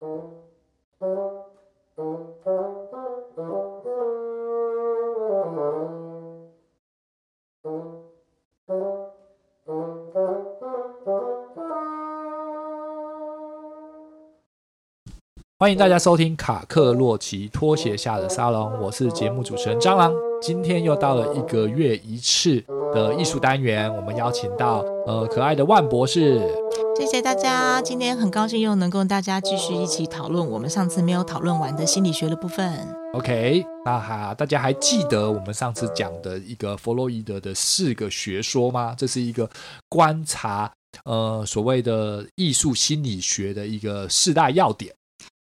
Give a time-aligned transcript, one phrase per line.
[0.00, 0.08] 欢
[15.72, 20.14] 迎大家收听卡克洛奇拖鞋下的沙龙，我是节目主持人蟑螂。
[20.40, 22.62] 今天又到了一个月一次
[22.94, 26.40] 的艺术单元，我们邀请到呃可爱的万博士。
[26.98, 32.74] 谢谢大家，今天很高兴又能跟大家继续一起讨论我们上次没有讨论完的心理学的部分。
[33.12, 38.96] OK，那哈，大家还记得我们上次讲的一个弗洛伊德的四个学说吗？
[38.98, 39.48] 这是一个
[39.88, 40.68] 观察
[41.04, 44.92] 呃所谓的艺术心理学的一个四大要点。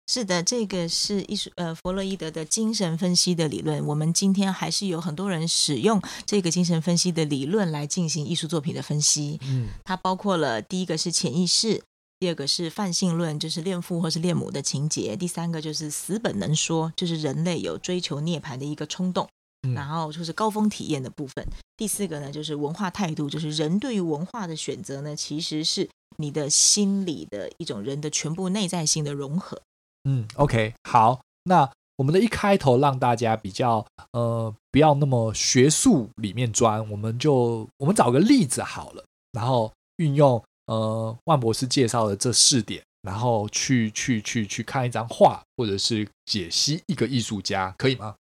[0.09, 3.85] 是的，这个是艺术呃弗洛伊德的精神分析的理论。
[3.87, 9.41] 我们今天还是有很多人使用这个精神分析的理论来进行艺术作品的分析。
[9.43, 11.83] 嗯，它包括了第一个是潜意识，
[12.21, 19.29] 第二个是泛性论，就是恋父或是恋母的情节；第三个就是死本能说，就是人类有追求涅槃的一个冲动，
[19.67, 21.45] 嗯、然后就是高峰体验的部分；
[21.77, 29.61] 第四个呢就是文化态度，就是人对于文化的选择呢，其实是你的心理的一种人的全部内在性的融合。
[30.09, 48.15] 嗯，OK，好，那我们的一开头让大家比较呃不要那么学术里面钻，我们就我们找个例子好了，然后运用呃万博士介绍的这四点，然后去去去去看一张画，或者是解析一个艺术家，可以吗？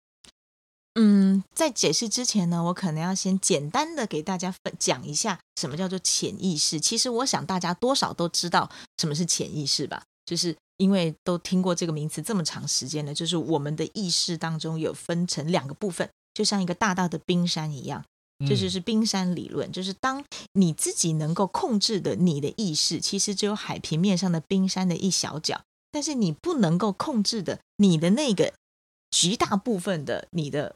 [0.95, 6.79] 嗯，在解释之前呢，我可能要先简单的给大家分讲一下什么叫做潜意识。
[6.79, 10.55] 其实我想大家多少都知道什么是潜意识吧，就是。
[10.77, 18.03] 因为都听过这个名词这么长时间了，就是我们的意识当中有分成两个部分，就像一个大大的冰山一样，
[18.45, 19.71] 这就是冰山理论。
[19.71, 25.61] 就是当你自己能够控制的你的意识，其实只有海平面上的冰山的一小角，
[25.93, 28.51] 但是你不能够控制的你的那个
[29.09, 30.75] 极大部分的你的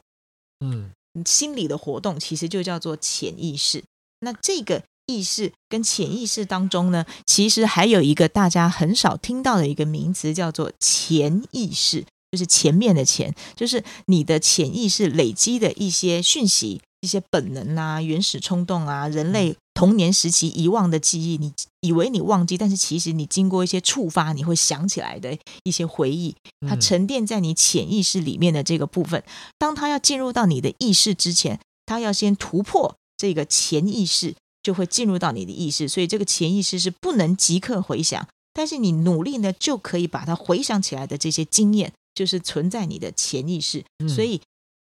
[0.60, 0.92] 嗯
[1.26, 3.84] 心理的活动，其实就叫做潜意识。
[4.20, 4.82] 那这个。
[5.10, 26.34] 意识跟潜意识当中呢，其实还有一个大家很少听到的一个名词，叫做潜意识，就是前面的前，就是你的潜意识累积的一些讯息、一些本能啊、原始冲动啊、人类童年时期遗忘的记忆，你以为你忘记，但是其实你经过一些触发，你会想起来的一些回忆，
[26.68, 29.24] 它沉淀在你潜意识里面的这个部分，
[29.58, 34.34] 当它要进入到你的意识之前，它要先突破这个潜意识。
[34.62, 43.84] 就会进入到你的意识，所以这个潜意识是不能即刻回想，但是你努力呢，就可以把它回想起来的这些经验，就是存在你的潜意识。
[43.98, 44.40] 嗯、所以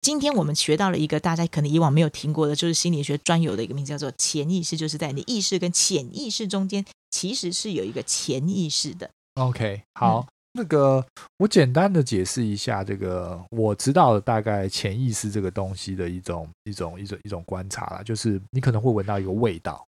[0.00, 9.10] 今天我们学到了一个大家可能以往没有听过的，就是心理学专有的一个名字，叫做潜意识，就是在你的意识跟潜意识中间，其实是有一个潜意识的。
[9.34, 10.26] OK，好。
[10.28, 11.06] 嗯那个，
[11.38, 19.86] 我简单的解释一下这个我知道的大概潜意识这个东西的一种一种一种一种观察啦，就是你可能会闻到一个味道，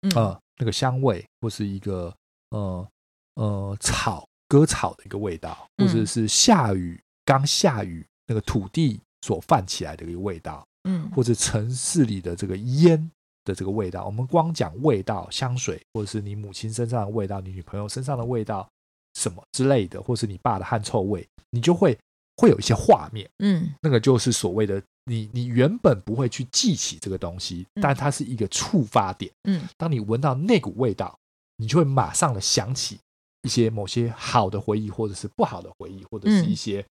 [0.00, 2.14] 嗯、呃，那个香味，或是一个
[2.50, 2.88] 呃
[3.34, 13.10] 呃草割草的一个味道，或者是下雨刚下雨那个土地所泛起来的一个味道，嗯，或者城市里的这个烟
[13.44, 14.06] 的这个味道。
[14.06, 18.66] 我们光讲味道，香水，或者是你母亲身上的味道，你女朋友身上的味道。
[19.14, 21.96] 什么之类的，或是你爸的汗臭味，你就会
[22.36, 31.16] 会有一些画面，嗯，那个就是所谓的你你原本不会去记起这个东西，但它是一个触发点，嗯，当你闻到那股味道，
[31.56, 32.98] 你就会马上的想起
[33.42, 36.84] 一些某些好的回忆，或者是不好的回忆，或者是一些、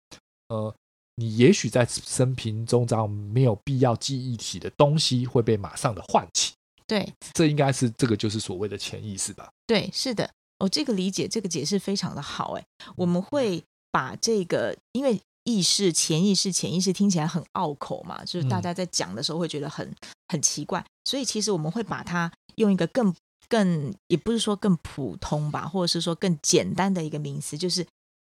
[0.48, 0.76] 嗯、呃，
[1.16, 6.54] 你也许在生平中这样没有必要记忆起的东西会被马上的唤起，
[6.88, 9.50] 对，这应该是这个就是所谓的潜意识吧？
[9.68, 10.30] 对，是的。
[10.64, 12.66] 哦，这个理解，这个解释非常的好哎。
[12.96, 19.94] 我们会把这个，因为意识、潜意识、潜意识听起来很拗口嘛，就是大家在讲的时候会觉得很
[20.30, 23.14] 很奇怪，所以其实我们会把它用一个更
[23.50, 27.86] 更，也不是说更普通吧，或者是说更简单的一个名词，就是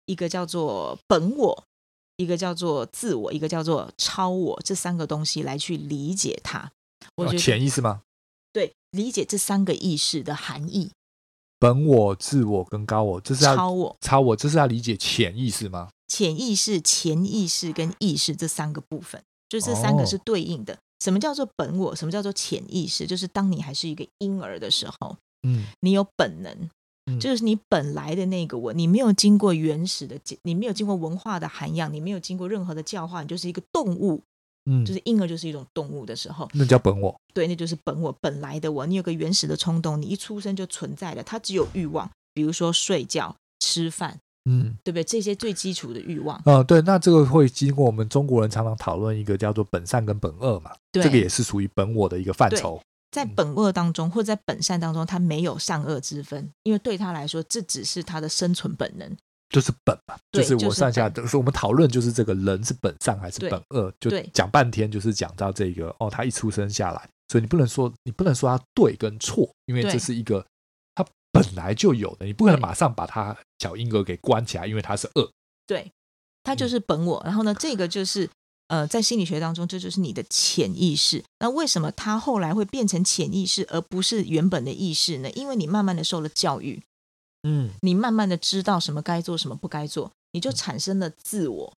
[0.08, 1.64] 一个叫做本我，
[2.18, 6.72] 一个叫做自我，一个叫做超我，这三个东西来去理解它。
[7.16, 8.02] 我觉得潜意识吗？
[8.52, 10.90] 对，理解这三个意识的含义。
[11.64, 15.88] 本我、自我跟高我，这是要超我、超我，这是要理解潜意识吗？
[16.10, 20.74] 潜意识、潜意识跟意识这三个部分，就这三个是对应的。
[20.74, 21.96] 哦、什么叫做本我？
[21.96, 23.08] 什么叫做潜意识？
[23.08, 25.16] 就是当你还是一个婴儿的时候，
[25.48, 26.54] 嗯，你有本能，
[27.06, 34.22] 嗯、就是你本来的那个我，你没有经过原始的，你没有经过文化的涵养，你没有经过任何的教化，你就是一个动物。
[34.66, 37.14] 嗯，就是婴儿就是一种动物的时候，那叫本我。
[37.34, 38.86] 对，那就是本我本来的我。
[38.86, 44.18] 你有个原始的冲动，你一出生就存在的，它只有欲望，比如说睡觉、吃饭、
[44.50, 45.04] 嗯，对不对？
[45.04, 46.42] 这些最基础的欲望。
[46.46, 52.80] 嗯、呃，对，那这个会经过我们中国人常常讨论一个叫做本善跟本恶嘛，对，这个也是属于本我的一个范畴。
[53.12, 59.16] 在本恶当中，或者在本善当中，他没有善恶之分，因为对他来说，这只是他的生存本能。
[59.54, 70.44] 就是本嘛，就是我上下就是我们讨论就是这个人是本善还是本恶，就讲半天就是讲到这个哦，他一出生下来，所以你不能说你不能说他对跟错，因为这是一个
[70.96, 75.32] 他本来就有的，你不可能马上把他小婴儿给关起来，因为他是恶，
[75.68, 75.92] 对，
[76.42, 77.22] 他就是本我。
[77.24, 78.28] 然后呢，这个就是
[78.70, 81.24] 呃，在心理学当中，这就是你的潜意识。
[81.40, 85.30] 那为什么他后来会变成潜意识，而不是原本的意识呢？
[85.32, 86.82] 因为你慢慢的受了教育。
[87.44, 91.74] 嗯，你慢慢的知道什么该做，什么不该做，你就产生了自我。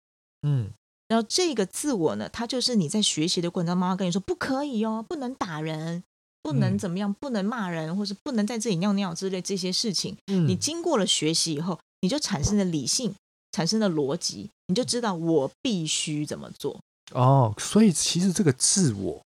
[0.47, 0.71] 嗯，
[1.09, 6.05] 然后这个自我呢，它就是你在学习的过程中，妈妈跟你说不可以哦，不能打人，
[6.43, 10.17] 不能怎么样，不能骂人，或是不能在这里尿尿之类这些事情。
[10.27, 13.15] 嗯，你经过了学习以后，你就产生了理性，
[13.53, 16.79] 产生了逻辑，你就知道我必须怎么做。
[17.13, 19.23] 哦，所以其实这个自我。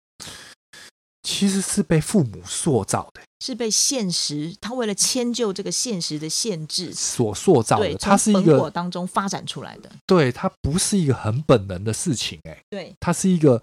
[1.22, 7.92] 其实是被父母塑造的，是被现实，他为了迁就这个现实的限制所塑造的。
[7.96, 13.60] 它是一个当中发展出来的，对，它不是一个很本能的事情，哎，对，它是一个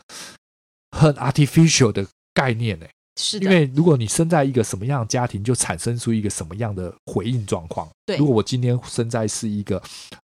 [0.92, 3.46] 很 artificial 的概念，哎，是的。
[3.46, 7.90] 因为如果你生在一个什么样的家庭，就产生出一个什么样的回应状况。
[8.06, 9.82] 对，如果我今天生在是一个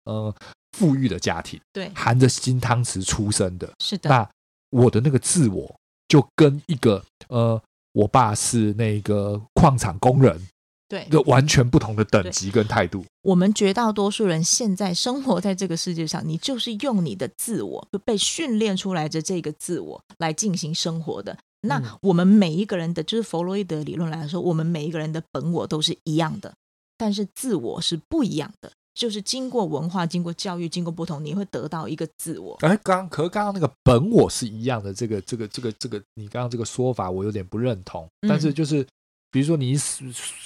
[0.04, 0.34] 呃
[0.78, 4.28] 富裕的家庭，对，含着金汤匙出生的，是的，那
[4.70, 5.75] 我的那个自我。
[6.08, 7.60] 就跟一个呃，
[7.93, 10.49] 我爸是那个矿场工人，
[10.88, 13.05] 对，一个完全不同的等级跟态度。
[13.22, 21.37] 我们绝大多数人现在生活在这个世界上，你就是用你的自我，就被训练出来的这个自我来进行生活的。
[21.62, 26.54] 那我们每一个人的，就是弗洛伊德理论来说，我们每一个人的本我都是一样的，
[26.96, 28.70] 但是自我是不一样的。
[28.98, 32.56] 就是经过文化、经过教育、经过不同，你会得到一个自我。
[32.62, 38.08] 哎，刚可是刚刚那个本我是一样的，这个、这个、这个、这个，你刚刚这个说法我有点不认同。
[38.22, 38.84] 嗯、但是就是，
[39.30, 39.76] 比如说你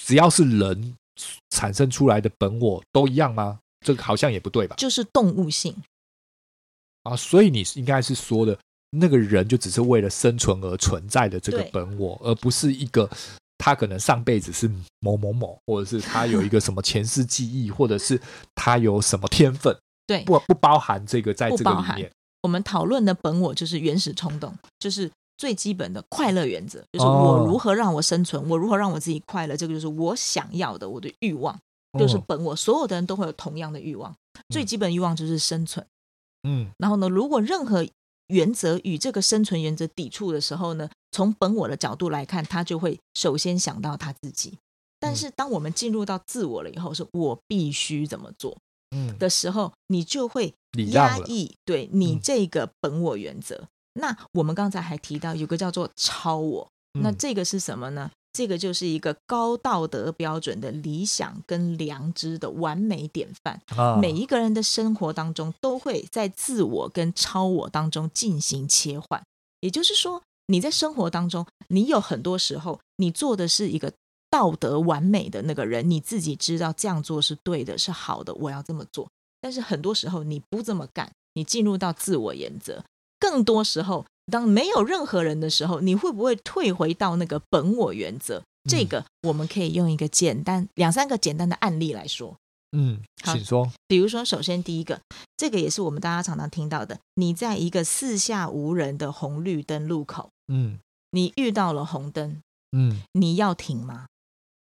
[0.05, 0.95] 只要是人
[1.49, 3.59] 产生出来的本我都一样吗？
[3.87, 4.77] 这个好像也不对吧？
[4.77, 5.75] 就是动物性
[7.05, 8.59] 啊，所以你应该是说的
[8.91, 13.09] 那个人就只是为了生存而存在的这个本我，而不是一个。
[13.65, 14.69] 他可能上辈子是
[14.99, 18.21] 某某某，或者是他有一个什么前世记忆，或者是
[18.57, 19.73] 他有什么天分，
[20.05, 22.11] 对，不不包含这个在这个里面。
[22.43, 31.57] 我们讨论的本我就是原始冲动，就是最基本的快乐原则，就是我如何让我生存，哦、我如何让我自己快乐，这个就是我想要的，我的欲望
[31.97, 32.57] 就是本我。
[32.57, 34.13] 所有的人都会有同样的欲望，
[34.49, 35.87] 最基本欲望就是生存。
[36.43, 37.87] 嗯，然后呢，如果任何
[38.27, 44.59] 原则与这个生存原则抵触的时候呢，从本我的角度来看，他就会首先想到他自己。
[44.99, 48.57] 但是当我们进入到自我了以后，是我必须怎么做，
[48.97, 50.55] 嗯的时候，你就会
[50.93, 53.69] 压抑对你这个本我原则。
[53.95, 56.69] 那我们刚才还提到有个叫做超我，
[57.01, 58.11] 那这个是什么呢？
[58.33, 63.61] 这个就是一个高道德标准的理想跟良知的完美典范。
[63.77, 69.23] 啊，每一个人的生活当中都会在自我跟超我当中进行切换。
[69.61, 73.93] 也就是说，你在生活当中，你有很多时候你做的是一个
[74.31, 79.09] 道德完美的那个人，你自己知道这样做是对的，是好的，我要这么做。
[79.41, 82.85] 但是很多时候你不这么干，你进入到自我原则。
[83.19, 84.05] 更多时候。
[84.31, 88.41] 当没有任何人的时候，你会不会退回到那个本我原则？
[88.71, 92.37] 这个我们可以用一个简单两三个简单的案例来说。
[92.73, 93.71] 嗯，好请说。
[93.87, 95.01] 比如说，首先第一个，
[95.37, 96.99] 这个也是我们大家常常听到的。
[97.15, 100.79] 你在一个四下无人的红绿灯路口，嗯，
[101.11, 102.41] 你遇到了红灯，
[102.73, 104.07] 嗯，你要停吗？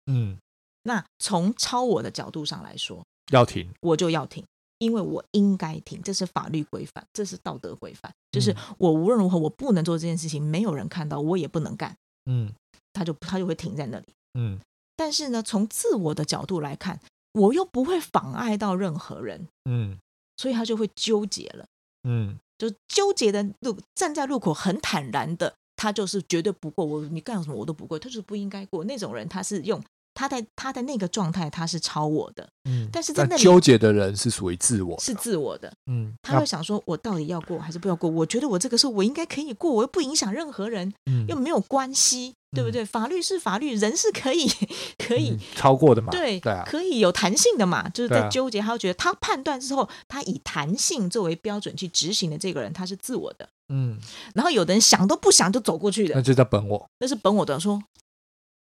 [0.07, 0.37] 嗯，
[0.83, 4.43] 那从超我的角度上来说，要停，我就要停。
[4.79, 12.51] 因为我应该停，这是法律规范，这是道德规范，就是我无论如何我不能做这件事情，没有人看到，我也不能干，嗯，
[12.91, 14.59] 他就他就会停在那里，嗯，
[14.95, 16.99] 但是呢，从自我的角度来看，
[17.33, 19.97] 我又不会妨碍到任何人，嗯，
[20.37, 21.65] 所以他就会纠结了，
[22.07, 28.83] 嗯，就纠结的路站在路口很坦然的，他就是绝对不过我，你干什么我都不过，他就是不应该过。
[28.83, 29.81] 那种人，他是用。
[30.13, 38.09] 他在他的那个状态，他是超我的，嗯，但是在那里纠结的人是属于自我，是自我的，嗯，他会想说，我到底要过还是不要过？
[38.09, 42.83] 我觉得我这个时候我应该可以过，我又不影响任何人，嗯，又没有关系，对不对？
[42.83, 44.49] 法律是法律，人是可以
[44.97, 53.97] 可以超过的嘛，对对啊，可以有弹性的嘛，就是在纠结，他会觉得他判断之后，他以弹性作为标准去执行的这个人，他是自我的，嗯，
[54.35, 57.81] 然后有的人想都不想就走过去的，那就叫本我，那是本我的说。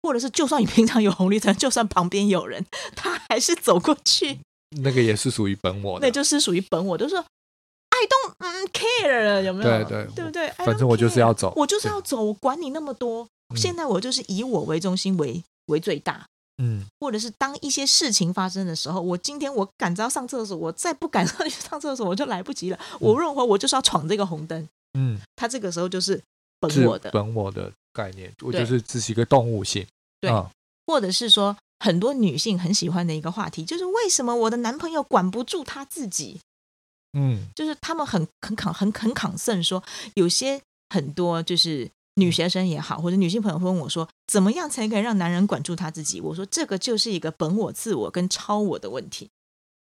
[0.03, 2.65] 或者是，就算你平常有红绿灯，就算旁边有人，
[2.95, 4.39] 他还是走过去。
[4.83, 9.69] 那个也是属于本我的，那就是属于本我，就是说 I don't 嗯 care 了，有没有？
[9.69, 10.49] 对对对不对？
[10.59, 13.27] 反正我就是要走，我就是要走，我管你那么多。
[13.55, 16.27] 现在我就是以我为中心为为最大。
[16.59, 22.81] 嗯，或者是当一些事情发生的时候，我今天我赶着要上厕所，我再不赶上去上厕所，我就来不及了。
[22.99, 24.67] 我认为我就是要闯这个红灯。
[24.99, 26.19] 嗯，他这个时候就是
[26.59, 29.87] 本我的本我的概念，我就是只是一个动物性。
[30.19, 30.33] 对，
[30.87, 36.41] 或者是说很多女性很喜欢的一个话题，就是为什么我的男朋友管不住他自己？
[37.13, 39.85] 嗯，就是他们很很抗很很抗胜，说
[40.15, 41.91] 有些很多就是。
[42.17, 49.31] 女学生也好，或者女性朋友会问我说：“怎么样才可以让男人管住他自己？”我说：“这个就是一个本我、自我跟超我的问题。”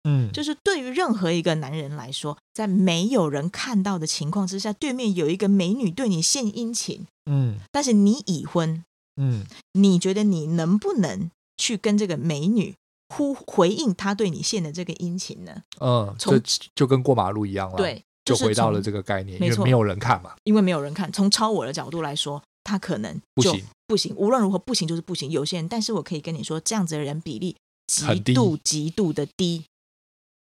[0.09, 8.85] 嗯，就是对于任何一个男人来说，在没有人看到的情况之下，对面有一个美女对你献殷勤，嗯，但是你已婚，
[9.21, 12.76] 嗯，你觉得你能不能去跟这个美女
[13.09, 15.62] 呼回应她对你献的这个殷勤呢？
[15.80, 16.40] 嗯，从
[16.75, 18.04] 就跟过马路一样了，对。
[18.26, 20.35] 就回到了这个概念，因为没有人看嘛。
[20.45, 24.12] 因为没有人看，从超我的角度来说，他可能不行，不行。
[24.16, 25.30] 无论如何，不行就是不行。
[25.30, 27.56] 有些人，但是我可以跟你说，这样子的人比例
[27.87, 29.64] 极度极度的低。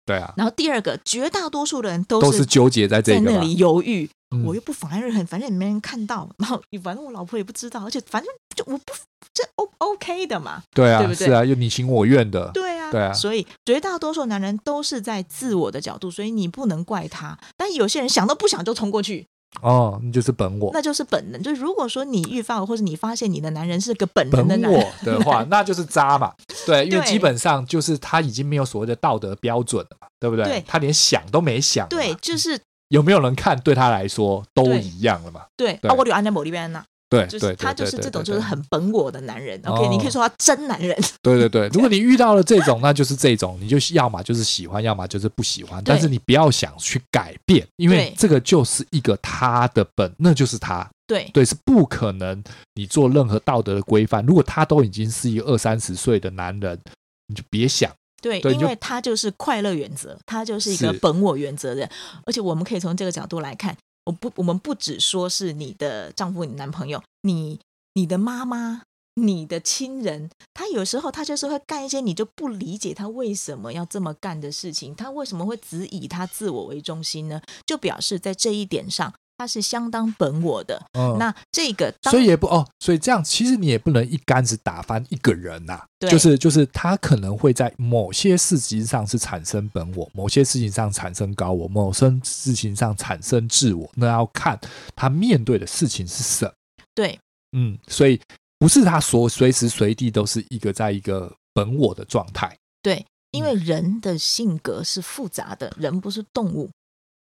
[0.06, 0.34] 对啊。
[0.38, 4.10] 然后第二个，绝大多数的人都是纠结在这个在那里犹豫。
[4.44, 6.28] 我又不妨碍任何人，反正也没人看到。
[6.40, 8.94] 然后反正我老婆也不知道，而且反正就我不
[9.32, 10.64] 这 O OK 的嘛。
[10.72, 11.28] 对啊，对不对？
[11.28, 12.50] 是啊，又你情我愿的。
[12.52, 12.73] 对。
[12.94, 17.38] 对啊，所以绝大多数男人都是在自我的角度，所以你不能怪他。
[17.58, 19.26] 但有些人想都不想就冲过去，
[19.62, 21.42] 哦，那就是本我，那就是本能。
[21.42, 26.32] 就是如果说你遇到或者你发现你的男人是个本能的男人的话， 那就是渣嘛。
[26.68, 30.46] 对，因为基本上就是他已经没有所谓的道德标准了嘛，对不对？
[30.46, 31.88] 对，他连想都没想。
[31.90, 32.60] 对，就是
[32.90, 35.46] 有没有人看，对他来说都一样了嘛。
[35.58, 36.84] 对，啊，我就安在某里边呢。
[37.14, 39.62] 对，就是他就是这种就是很本我的男人。
[39.66, 40.98] OK，你可以说他真男人。
[41.22, 45.82] 对对对，如果你遇到了这种，那就是这种，你就要么就是喜欢，要么就是不喜欢。
[45.86, 50.90] 但是你不要想去改变，因为这个就是一个他的本，那就是他。
[51.06, 52.42] 对对，是不可能
[52.76, 54.26] 你做任何道德的规范。
[54.26, 56.80] 如果他都已经是一个二三十岁的男人，
[57.28, 57.92] 你就别想。
[58.22, 61.88] 对，因为他就是快乐原则，他就是一个本我原则的。
[62.26, 63.76] 而且我们可以从这个角度来看。
[64.06, 67.60] 我不，我们不只说是你的丈夫、你男朋友，你、
[67.94, 68.84] 你的妈妈、
[69.16, 77.42] 你的亲人，他有时候他就是会干一些你就不理解他为什么要这么干的事情，他为什么会只以他自我为中心呢？
[77.66, 79.14] 就表示在这一点上。
[79.44, 94.58] 他是相当本我的，嗯，那这个所以也不哦，所以这样其实你也不能一竿子打翻一个人呐，对，就是就是他可能会在某些事情上是产生本我，某些事情上产生高我，某些事情上产生自我，那要看
[94.96, 96.54] 他面对的事情是什么，
[96.96, 97.20] 对，
[97.52, 98.22] 嗯，所以
[98.58, 106.70] 不是他所随时随地都是一个在一个本我的状态，对，因为人的性格是复杂的，人不是动物。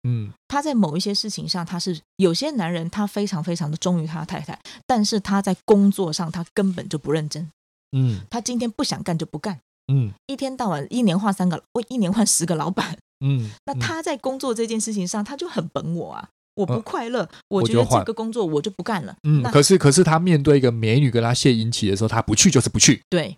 [0.05, 7.49] 嗯，他在某一些事情上，他是有些男人，他非常非常的忠于他的太太，但是他在工作上，他根本就不认真。
[7.97, 9.61] 嗯，他今天不想干就不干。
[9.93, 12.97] 嗯，一天到晚一年换三个，我 一年换十个老板。
[13.25, 19.15] 嗯，那他在工作这件事情上，他就很本我啊，我不快乐，我觉得这个工作我就不干了。
[19.23, 23.01] 嗯，可是可是他面对一个美女跟他献殷勤的时候，他不去就是不去。
[23.09, 23.37] 对，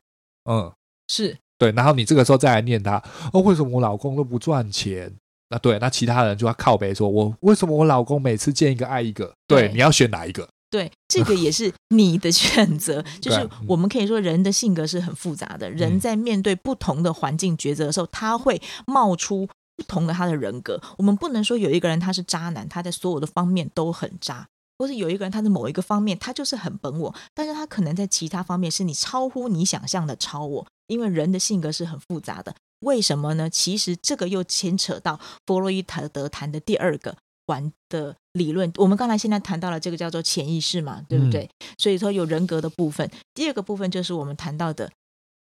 [0.48, 0.72] 嗯，
[1.08, 3.02] 是对，然后你这个时候再来念他，
[3.32, 5.12] 哦，为什么我老公都不赚钱？
[5.54, 9.32] 那对，那其他人就要靠北说，我为什么我老公每次见一个爱一个？
[9.46, 10.48] 对，对你要选哪一个？
[10.68, 13.04] 对，这个也是你的选择。
[13.22, 19.46] 就是我们可以说，人的性格是很复杂的，人在面对不同的环境抉择的时候，他会冒出
[19.76, 20.80] 不同的他的人格。
[20.98, 30.66] 我们不能说有一个人他是渣男，他在所有的方面都很渣，或是有一个人他的某一个方面他就是很本我，但是他可能在其他方面是你超乎你想象的超我。
[30.86, 32.54] 因为人的性格是很复杂的。
[32.84, 33.50] 为什么呢？
[33.50, 38.70] 其实这个又牵扯到弗洛伊德谈的第二个环的理论。
[38.76, 41.44] 我们刚才现在谈到了这个叫做潜意识嘛，对不对？
[41.44, 44.90] 嗯、所以说有人格的部分，第二个部分就是我们谈到的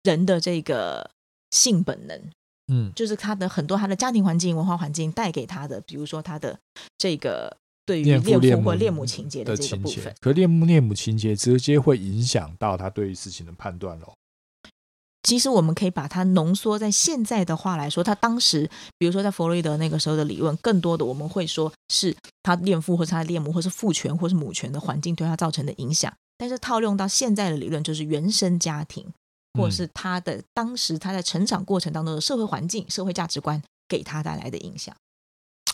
[0.03, 1.09] 人的这个
[1.51, 2.21] 性本能，
[2.67, 6.57] 嗯，就是他的很多他的家庭环境、文化环境带给他的，比如说他的
[6.97, 7.55] 这个
[7.85, 10.13] 对于恋父或恋母情节的这个部分。
[10.19, 14.13] 可恋母恋母情节直接会影响到他对于事情的判断喽。
[15.23, 26.11] 其实我们可以把它浓缩在现在的话来说，他当时，比如说在弗洛伊德那个时候的理论，更多的我们会说是他恋父或是他恋母，或是父权或是母权的环境对他造成的影响。
[26.37, 29.05] 但是套用到现在的理论，就是原生家庭，
[29.55, 34.95] 或是他的当时他在成长过程当中的社会环境、社会价值观给他带来的影响。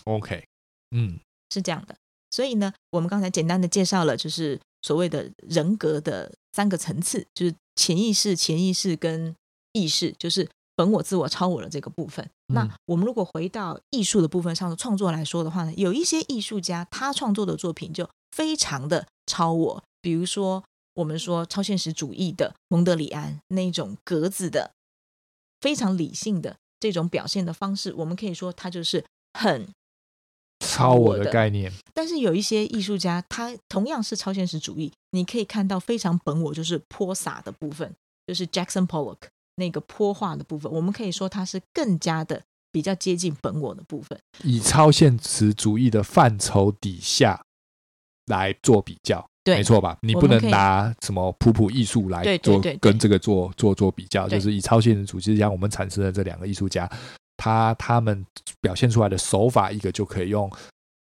[0.05, 0.43] OK，
[0.89, 1.19] 嗯，
[1.51, 1.95] 是这样的。
[2.31, 7.53] 所以呢，我们刚才简单的介绍了，就是所谓的人格的三个层次，就是。
[7.75, 9.35] 潜意识、潜意识跟
[9.73, 12.25] 意识，就是本我、自我、超我的这个部分。
[12.47, 20.63] 嗯、那我们如果回到艺术的部分上的创作来说的话呢，有一些艺术家他创作的作品就非常的超我，比如说
[20.95, 24.71] 我们说超现实主义的蒙德里安那种格子的
[25.59, 29.03] 非常理性的这种表现的方式，我们可以说他就是
[29.33, 29.67] 很
[30.75, 31.71] 超我的概念。
[31.93, 37.93] 但是有一些艺术家，他同样是超现实主义，你可以看到非常本我，就是泼洒的部分，
[38.27, 39.17] 就是 Jackson Pollock。
[39.57, 47.41] 那个泼画的部分，我们可以说它是更加的比较接近本我的部分，以超现实主义的范畴底下
[48.25, 49.97] 来做比较，对，没错吧？
[50.01, 56.85] 你不能拿什么普普艺术来做跟这个做做做比较，就是以超现实主义像我们产生的这两个艺术家，
[57.45, 58.25] 他他们
[58.59, 60.51] 表现出来的手法，一个就可以用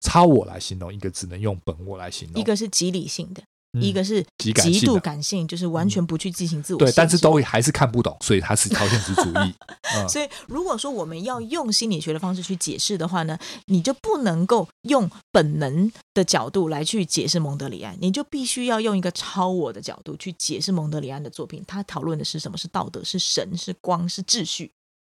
[0.01, 3.43] 超我来形容，一个只能用本我来形容，一个是极理性的。
[3.79, 6.81] 一个是极度感性，就是完全不去进行自我、嗯。
[6.81, 9.55] 对，但是都还是看不懂，所以他是超现实主义。
[9.95, 21.63] 嗯、所以如果说我们要用心理学的方式去解释的话呢，你就不能够用本能的角度来去解释蒙德里安，你就必须要用一个超我的角度去解释蒙德里安的作品。
[21.65, 22.57] 他讨论的是什么？
[22.57, 23.01] 是道德？
[23.05, 23.57] 是神？
[23.57, 24.09] 是光？
[24.09, 24.69] 是秩序？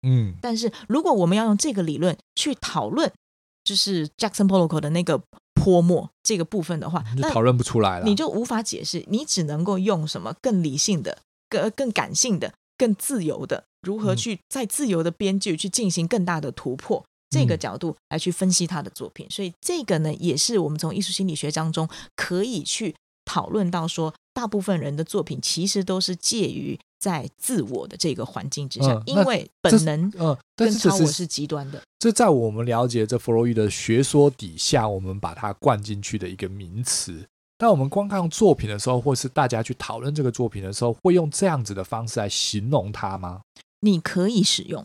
[0.03, 0.35] 嗯。
[0.41, 3.13] 但是如果我们要用这个理论去讨论，
[3.65, 5.23] 就是 Jackson Pollock 的那个。
[5.55, 11.19] 泼墨这个部分的话，那讨论不出来了，你就无法解释，你只能够用什么更理性的、
[11.49, 19.25] 更更感性的、更自由的，如何去在自由的边界去进行更大的突破，嗯、这个角度来去分析他的作品。
[19.31, 26.77] 所以这个呢，也是我们从艺术心理学当中可以去讨论到说，大部分人的作品其实都是介于。
[27.03, 31.81] 在自我的这个环境之下，嗯、因为本能嗯跟超我是极端的。
[31.81, 37.27] 嗯、这在我们了解这弗洛伊德学说底下，我们把它灌进去的一个名词。
[37.59, 43.41] 当我们观看作品的时候，或是大家去讨论这个作品的时候，会用这样子的方式来形容它吗？
[43.81, 44.85] 你可以使用，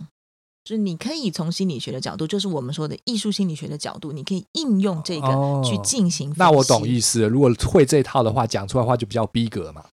[0.63, 6.33] 就是你可以从心理学的角度，就是我们说的艺术心理学的角度，你可以应用这个去进行、哦。
[6.35, 7.29] 那我懂意思了。
[7.29, 9.85] 如果会这套的话，讲出来的话就比较逼格嘛。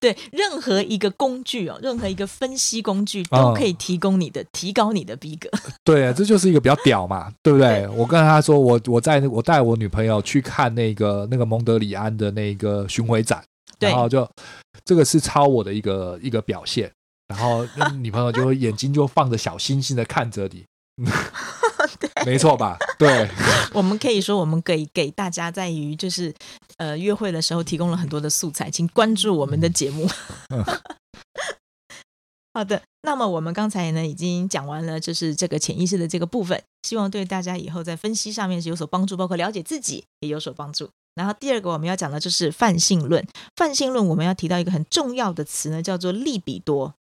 [0.00, 5.48] 对，任何一个工具哦，任何一个分析工具都可以提供你的、嗯、提高你的逼格。
[5.84, 7.68] 对啊，这就是一个比较屌嘛，对不对？
[7.68, 13.42] 对我跟他说，我我在我带我女朋友去看那个那个蒙德里安的那个巡回展，
[13.78, 14.28] 然后就
[14.84, 16.90] 这个是超我的一个一个表现，
[17.28, 20.64] 然后女朋友就 眼睛就放着小星星的看着你。
[22.24, 22.76] 对没错吧？
[22.98, 23.28] 对，
[23.72, 26.34] 我们可以说，我们给给大家在于就是
[26.76, 30.08] 呃约会的时候提供了很多的素材，请关注我们的节目。
[30.54, 30.64] 嗯、
[32.54, 40.88] 好的，那么我们刚才呢已经讲完了，就是这个潜意识的这个部分，希望对大家以后在分析上面是有所帮助，包括了解自己也有所帮助。
[41.14, 43.26] 然后第二个我们要讲的就是泛性论，
[43.56, 46.94] 泛性论我们要提到一个很重要的词呢，叫做利比多。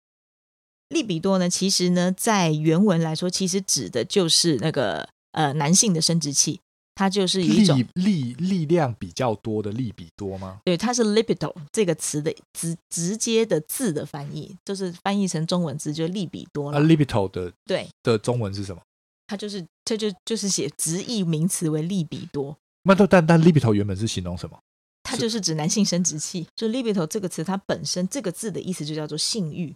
[0.90, 6.60] 利比多呢，其实呢，在原文来说，其实指的就是那个呃男性的生殖器，
[6.94, 10.60] 它就是一种力力量比较多的利比多吗？
[10.64, 16.78] 对，它是 libido 这个词的直直接的字的翻译，就是翻译成中文字就利比多了。
[16.78, 18.82] 啊，libido 的对的中文是什么？
[19.28, 22.56] 它就是它就就是写直译名词为利比多。
[22.84, 24.56] 那但但但 libido 原本是形容什么？
[25.02, 26.46] 它就是指男性生殖器。
[26.56, 29.76] 就 libido 这个词，它本身这个字的意思就叫做性欲。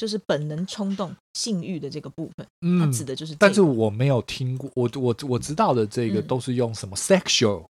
[0.00, 3.38] 就是本能冲动、性欲的这个部分，嗯，它指的就是、这个。
[3.38, 7.66] 但是我没有听过，我我我知道的这个都是用什么 sexual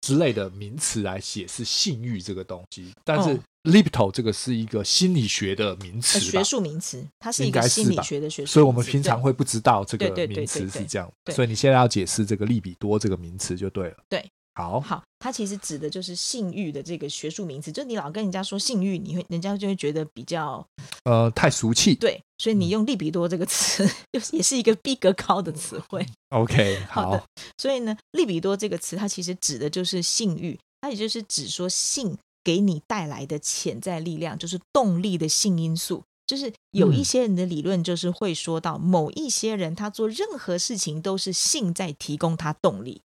[0.00, 2.92] 之类的名词来解释性欲这个东西。
[3.02, 8.52] 但是 libido 这个是一个心理学的名词，学术名词，它是一个心理学的学术。
[8.52, 11.10] 所以我们平常会不知道这个名词是这样。
[11.32, 13.96] 所以你现在要解释这个利比多这个名词就对了。
[14.08, 14.24] 对。
[14.56, 20.64] 好好，它其实指的就是性欲的这个学术名词，就你老跟人家说性欲，你会人家就会觉得比较
[21.04, 21.94] 呃太俗气。
[21.96, 26.06] 对，所以你用利比多这个词，嗯、 也是一个逼格高的词汇。
[26.28, 27.24] OK， 好，好的。
[27.58, 36.04] 所以呢，利比多这个词，它其实指的就是性欲，它也就是指说性给你带来的潜在力量，就是动力的性因素。
[36.28, 43.02] 就是有一些人的理论，就是会说到某一些人，他做任何事情都是性在提供他动力。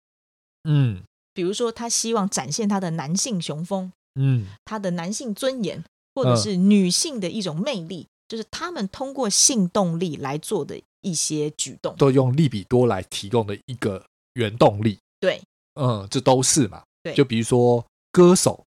[0.68, 1.04] 嗯。
[1.38, 5.84] 比如说，他希望展现他的男性雄风，嗯，他的男性尊严，
[6.16, 14.98] 或者是女性的一种魅力，嗯、就是他们通过性动力来做的一些举动，都用利比多来提供的一个原动力。
[15.20, 15.40] 对，
[15.76, 16.82] 嗯，这都是嘛。
[17.04, 18.64] 对，就比如说歌手，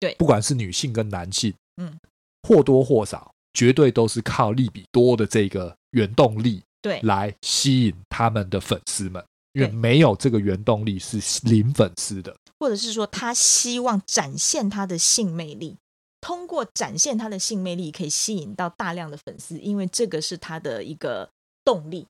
[0.00, 1.96] 对，不管是女性跟男性，嗯，
[2.42, 9.24] 或多或少，绝对都是靠利比多的这个原动力，对，来吸引他们的粉丝们。
[9.58, 15.76] 因为没有这个原动力是零粉丝的，或者是说他希望展现他的性魅力，
[16.20, 21.28] 通过展现他的性魅力，可以吸引到大量的粉丝，因为这个是他的一个
[21.64, 22.06] 动力。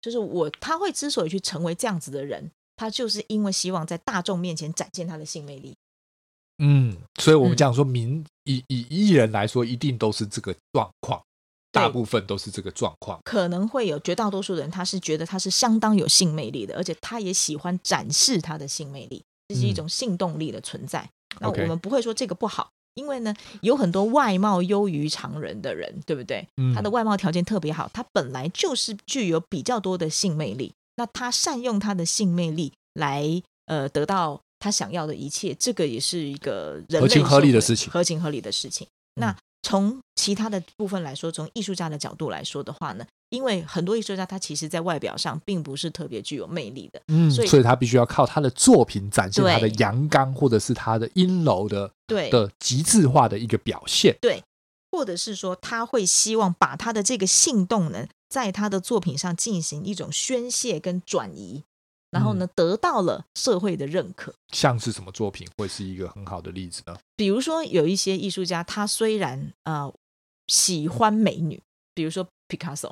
[0.00, 5.74] 就是我他会之所以去成为这样子的人，他就是因为希望在大众面前展现他的性魅力。
[6.58, 11.20] 嗯，所以我们讲说明，以以艺人来说，一定都是这个状况，
[11.70, 13.20] 大部分都是这个状况。
[13.24, 21.00] 可能会有绝大多数人，他是觉得他是相当有性魅力的，而且他也喜欢展示他的性魅力，这是一种性动力的存在。
[21.00, 21.08] 嗯
[21.40, 26.44] 那我们不会说这个不好.因为呢，有很多外貌优于常人的人，对不对？
[26.56, 30.72] 嗯，他的外貌条件特别好，他本来就是具有比较多的性魅力。
[30.96, 38.84] 那他善用他的性魅力来呃得到他想要的一切，这个也是一个人类合情合理的事情，合情合理的事情。
[39.14, 43.06] 嗯、那从其他的部分来说，从艺术家的角度来说的话呢？
[43.30, 54.42] 因为很多艺术家他其实，在外表上并不是特别具有魅力的，嗯，所以所以他必须要靠他的作品展现他的阳刚，或者是他的阴柔的，对的极致化的一个表现，对，
[54.90, 61.64] 或者是说他会希望把他的这个性动能在他的作品上进行一种宣泄跟转移，
[62.10, 64.34] 然后呢，嗯，得到了社会的认可。
[64.52, 66.96] 像是什么作品会是一个很好的例子呢？
[67.16, 69.92] 比如说有一些艺术家，他虽然呃
[70.46, 71.60] 喜欢美女，
[71.94, 72.26] 比如说。
[72.50, 72.90] 毕卡索，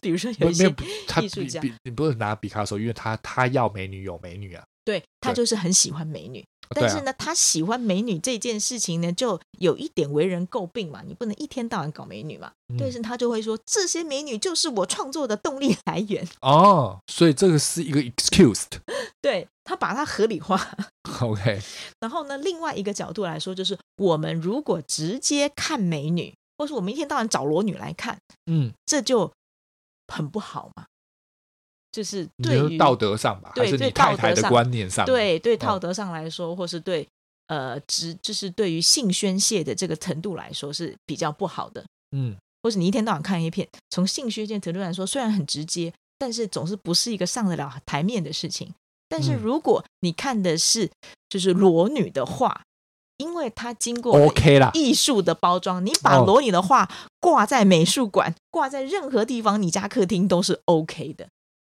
[0.00, 0.72] 比如说有一些
[1.20, 6.44] 艺术家，你不是拿毕卡索，因为他他要美女有美女啊，对他就是很喜欢美女，
[6.74, 18.64] 但是呢，啊、他喜欢美女这件事情呢，就有一点为人诟病嘛，你不能一天到晚搞美女嘛，嗯、但是他就会说这些美女就是我创作的动力来源哦，所以这个是一个 excuse，
[19.20, 20.76] 对他把它合理化，
[21.20, 21.60] OK，
[22.00, 26.34] 然后呢，另外一个角度来说，就是我们如果直接看美女。
[26.58, 29.32] 或是我们一天到晚找裸女来看，嗯，这就
[30.06, 30.84] 很不好嘛。
[31.92, 37.06] 就是对于道德上吧，对，还是你太太的观念上，对对道德上来说，或是对
[37.48, 41.84] 呃，直就是对于性宣泄的这个程度来说是比较不好的。
[42.16, 48.72] 嗯，或是你一天到晚看 A 片，从性宣泄程度来说，虽然很直接，但是总是不是一个上得了台面的事情。
[49.08, 50.90] 但是如果你看的是
[51.28, 52.62] 就是裸女的话，
[53.18, 61.28] 因为它经过 OK 啦艺术的包装，你把裸女的画挂在美术馆，挂在任何地方，你家客厅都是 OK 的。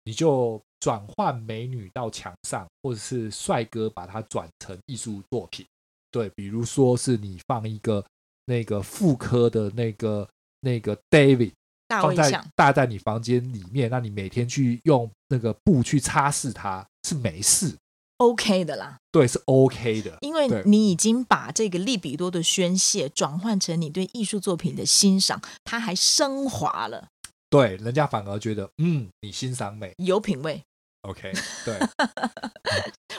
[0.05, 5.65] 你就转换美女到墙上，或者是帅哥把它转成艺术作品。
[6.11, 8.05] 对，比如说是你放一个
[8.47, 10.29] 那个妇科的那个
[10.61, 11.53] 那个 David
[11.89, 17.77] 放在大在你房间里面，那你每天去用那个布去擦拭它是没事。
[18.19, 27.09] OK 的啦，对，是 OK 的，因为你已经把这个利比多的宣泄转换成你对艺术作品的欣赏，它还升华了。
[27.53, 30.61] 对，人家反而觉得，嗯，你欣赏美，有品味。
[31.03, 31.33] OK，
[31.65, 31.79] 对，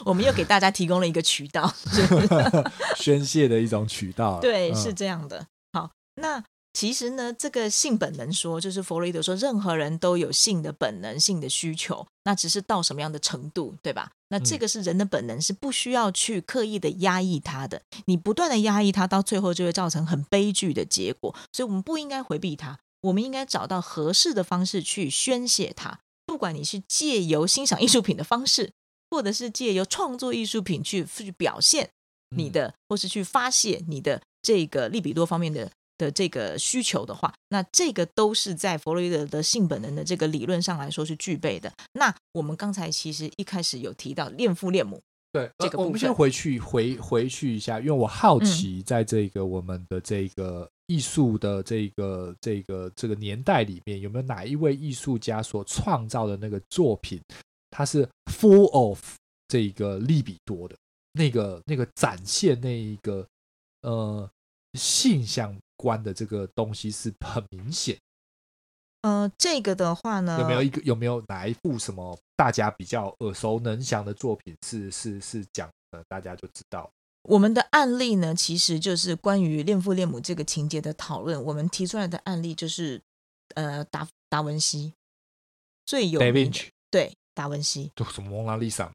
[0.03, 1.71] 我们又给大家提供了一个渠道，
[2.97, 4.39] 宣泄的一种渠道。
[4.39, 5.45] 对，嗯、是这样的。
[5.71, 6.43] 好，那。
[6.75, 14.09] 其实呢，这个性本能说，就是弗洛伊德说，任何人都有性的本能、性的需求，那只是到什么样的程度，对吧？
[14.29, 17.83] 那这个是人的本能，是不需要去刻意的压抑它的。
[18.05, 21.35] 你不断的压抑它，到最后就会造成很悲剧的结果。
[21.51, 25.99] 所以，我们不应该回避它，我们应该找到合适的方式去宣泄它。
[26.25, 28.73] 不管你是借由欣赏艺术品的方式，
[29.09, 31.91] 或者是借由创作艺术品去去表现
[32.35, 35.71] 你的，或是去发泄你的这个利比多方面的。
[35.95, 41.71] 的这个需求的话，那这个都是在弗洛伊德的性本能的这个理论上来说是具备的。
[41.93, 44.99] 那我们刚才其实一开始有提到恋父恋母，
[45.31, 57.21] 对，这个、呃、我们先回去回回去一下，因为我好奇，在这个我们的这个艺术的这个这个这个年代里面，有没有哪一位艺术家所创造的那个作品，
[57.69, 58.99] 它是 full of
[59.47, 60.75] 这个利比多的
[61.11, 63.27] 那个那个展现那一个
[63.81, 64.29] 呃
[64.73, 65.55] 性相。
[65.75, 67.97] 关的这个东西是很明显。
[69.01, 76.89] 呃，这个的话呢，有没有一个有没有哪一部什么大家比较耳熟能详的作品是是是讲的，大家就知道。
[77.23, 81.41] 我们的案例呢，其实就是关于恋父恋母这个情节的讨论。
[81.43, 83.01] 我们提出来的案例就是，
[83.55, 84.93] 呃，达达文西
[85.85, 88.91] 最有名的，对，达文西，就什么蒙娜丽莎，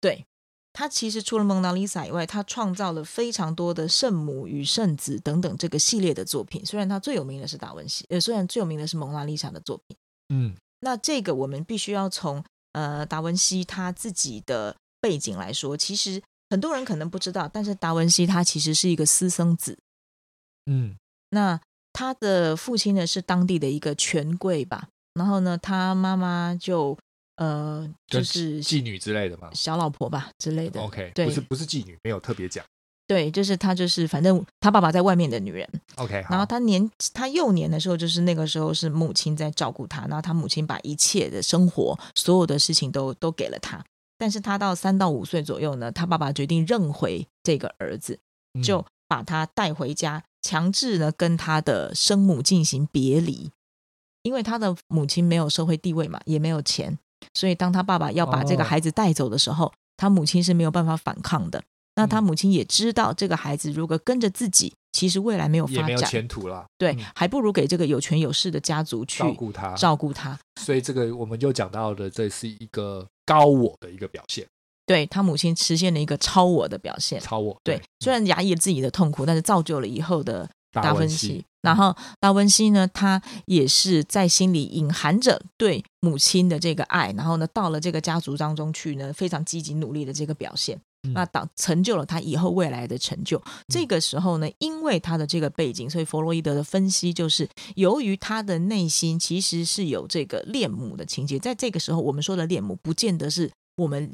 [0.00, 0.24] 对。
[0.70, 6.64] 他其实除了蒙娜丽莎以外，他创造了非常多的圣母与圣子等等这个系列的作品。
[6.64, 9.96] 虽然他最有名的是达文西，呃，虽然最有名的是蒙娜丽莎的作品，
[10.28, 15.76] 嗯，那这个我们必须要从呃达文西他自己的背景来说。
[15.76, 19.78] 其实很多人可能不知道，但是达文西他其实是一个私生子，
[20.66, 20.96] 嗯，
[21.30, 21.60] 那
[21.92, 26.96] 他的父亲呢是当地的一个权贵吧，然后呢，他妈妈就。
[27.40, 30.80] 呃，就是妓女之类的嘛，小老婆吧之类的。
[30.80, 32.64] OK，对，不是不是妓女，没有特别讲。
[33.06, 35.64] 对，就是他，就是反正他爸爸在外面的女人。
[35.94, 43.84] OK，然后他年他幼年的时候，就是那个时候是母亲在照顾他，然后他母亲把一切的生活、所有的事情都都给了他。
[44.18, 48.18] 但是他到三到五岁左右呢，他爸爸决定认回这个儿子，
[48.62, 53.50] 就把他带回家，强制呢跟他的生母进行别离，
[54.22, 56.98] 因为他的母亲没有社会地位嘛，也没有钱，
[57.32, 61.62] 所以当他爸爸要把这个孩子带走的时候，他母亲是没有办法反抗的。
[61.94, 66.64] 那他母亲也知道，这个孩子如果跟着自己，其实未来没有发展，也没有前途了。
[66.78, 70.38] 对，嗯、还不如给这个有权有势的家族去照顾他，照顾他。
[70.60, 74.46] 所以这个我们就讲到的，这是一个高我的一个表现。
[74.86, 77.20] 对，他母亲实现了一个超我的表现。
[77.20, 77.54] 超我。
[77.62, 81.44] 对，对，虽然压抑了自己的痛苦，但是造就了以后的达芬奇。
[81.60, 90.80] 然后达文西呢，他也是在心里隐含着对母亲的这个爱，然后呢，到了这个家族当中去呢，非常积极努力的这个表现。
[91.14, 93.42] 那导成就了他以后未来的成就。
[93.68, 101.38] 这个时候呢，因为他的这个背景，所以弗洛伊德的分析就是，由于他的内心其实是有这个恋母的情节。
[101.38, 104.12] 在这个时候，我们说的恋母，不见得是我们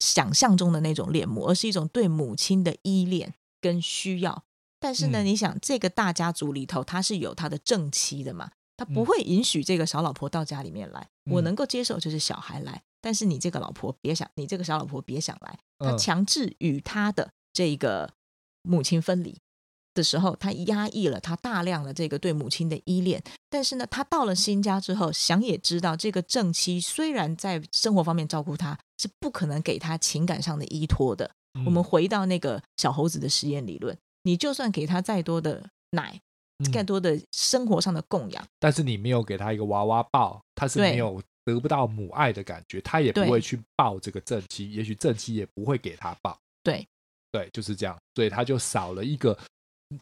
[0.00, 4.42] 想象中的那种恋母，而是一种对母亲的依恋跟需要。
[4.80, 8.50] 但是呢，你想，这个大家族里头，他是有他的正妻的嘛？
[8.76, 11.06] 他不会允许这个小老婆到家里面来。
[11.30, 12.82] 我能够接受，就是小孩来。
[13.02, 15.58] 但是你这个老婆别想，你这个小老婆别想来。
[15.78, 18.08] 他强制与他的这个
[18.62, 19.36] 母亲分离
[19.92, 23.20] 的时候，他压抑了他大量的这个对母亲的依恋。
[23.50, 31.28] 但是呢，他到了新家之后，想也知道这个正妻虽然在生活方面照顾他，是不可能给他情感上的依托的。
[31.66, 36.20] 我们回到那个小猴子的实验理论，你就算给他再多的奶，
[36.72, 41.20] 更多的生活上的供养，但是你没有给他一个娃娃抱，他是没有。
[41.44, 46.38] 得不到母爱的感觉，他也不会去抱这个正妻，也许正妻也不会给他抱。
[46.62, 46.86] 对，
[47.30, 49.36] 对，就是这样，所以他就少了一个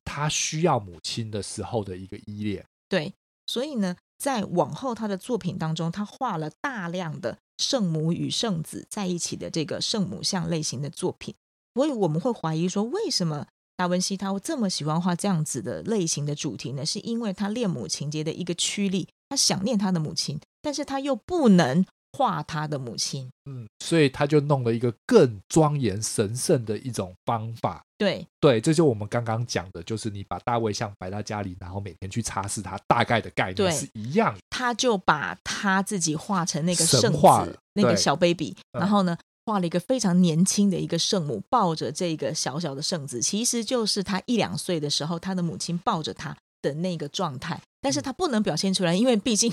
[0.04, 2.64] 他需要母亲的时候的一个依恋。
[2.88, 3.12] 对，
[3.46, 11.34] 所以呢，在往后他的作品当中，他画了大量的圣母与圣子在一起的这个圣母像类型的作品。
[11.74, 16.84] 所以我们会怀疑说，为什么达文西他会这么喜欢画这样子的类型的主题呢？
[16.84, 20.38] 是因为他恋母情结的一个驱力，他想念他的母亲。
[20.62, 27.82] 但是他又不能画他的母亲，嗯，所以他就弄了一个更庄严神圣的一种方法。
[27.96, 34.36] 对对，这就我们刚刚讲的，就是你把大卫像摆在家里，然后每天去擦拭它，大概的概念是一样。
[34.50, 39.16] 他就把他自己画成那个圣子，那个小 baby，然后呢，
[39.46, 47.60] 画了一个非常年轻的一个圣母，抱着这个小小的圣子，其实就是他一两岁的时候，他的母亲抱着他的那个状态。
[47.82, 49.50] 但是他不能表现出来，因为毕竟，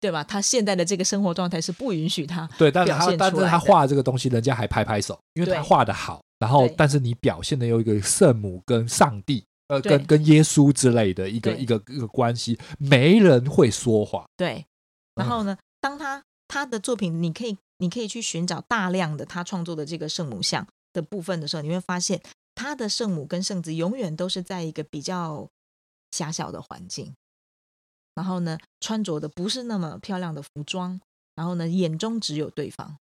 [0.00, 0.24] 对吧？
[0.24, 6.20] 他现在的这个生活状态是不允许他对，但是他但是他画这个东西，人家还拍拍手，因为他画的好。
[6.40, 14.24] 然后，但是你表现的有一个圣母跟上帝，呃，跟跟耶稣之类的一个一个一个关系，没人会说谎。
[14.36, 14.64] 对。
[15.14, 22.20] 然后呢，当他他的作品，你可以你可以去寻找大量的他创作的这个圣母像的部分的时候，你会发现
[22.54, 25.46] 他的圣母跟圣子永远都是在一个比较
[26.10, 27.14] 狭小的环境。
[28.14, 31.00] 然后呢，穿着的不是那么漂亮的服装，
[31.34, 32.98] 然后呢，眼中只有对方。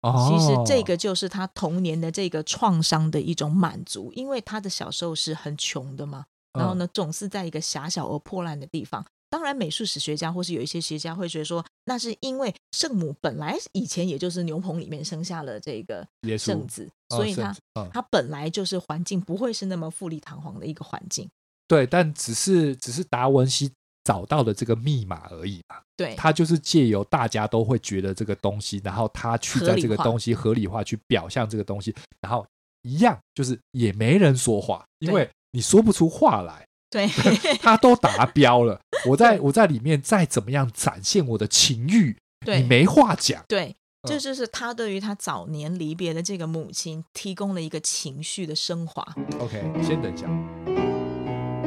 [0.00, 6.24] 哦，其实这个就是他童年的这个创伤的一种满足，因为他的小时候是很穷的嘛。
[6.52, 9.04] 然后呢，总是在一个狭小而破烂的地方。
[9.30, 16.08] 当然，美术史学家或是有一些学家会觉得说，那是因为圣母本来以前也就是牛棚里面生下了这个
[16.38, 17.54] 圣子，所以他
[17.92, 21.28] 他本来就是环境不会是那么富丽堂皇的一个环境。
[21.68, 23.70] 对，但只是只是达文西。
[24.04, 32.46] 找到的这个密码而已嘛，对，他就是借由大家都会觉得这个东西，然后他去在这个东西合理化去表象这个东西，然后
[32.80, 37.06] 一样就是也没人说话，因为你说不出话来，对，
[37.60, 38.80] 他都达标了。
[39.06, 43.44] 我在我在里面再怎么样展现我的情欲，对，你没话讲。
[43.46, 43.76] 对，
[44.08, 49.06] 这就是他对于他早年离别的这个母亲提供了一个情绪的升华。
[49.38, 50.26] OK，先等一下。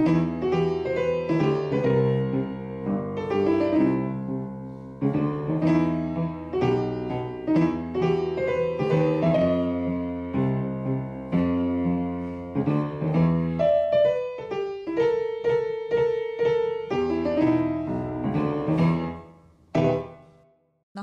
[0.06, 0.31] thank you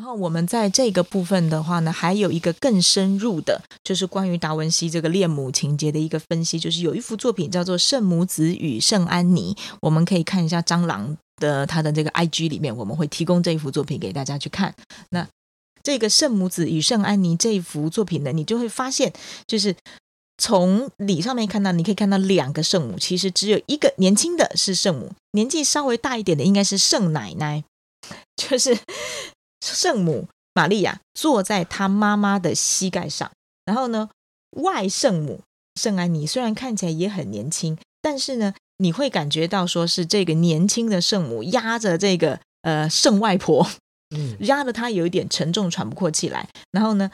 [0.08, 6.58] 那我们在这个部分的话呢，还有一个更深入的，就是关于达文西这个恋母情结的一个分析。
[6.58, 14.74] 就是有一幅作品叫做《圣母子与圣安妮》，我们可以看一下蟑螂的他的这个 IG 里面，我们会提供这一幅作品给大家去看。
[15.10, 15.28] 那
[15.82, 19.12] 这个圣母子与圣安妮这一幅作品呢，你就会发现，
[19.46, 19.76] 就是
[20.38, 27.62] 从礼上面看到，你可以看到两个圣母，其实只有一个年轻的是圣母，年纪稍微大一点的应该是圣奶奶，
[28.34, 28.74] 就是
[29.60, 33.30] 圣母玛利亚坐在她妈妈的膝盖上，
[33.64, 34.10] 然后呢，
[34.56, 35.40] 外圣母
[35.74, 43.68] 圣安妮虽然看起来也很年轻，但是呢，你会感觉到说是这个年轻的圣母压着这个呃圣外婆。
[44.16, 46.48] 嗯，压得她有一点沉重，喘不过气来。
[46.70, 47.10] 然后呢，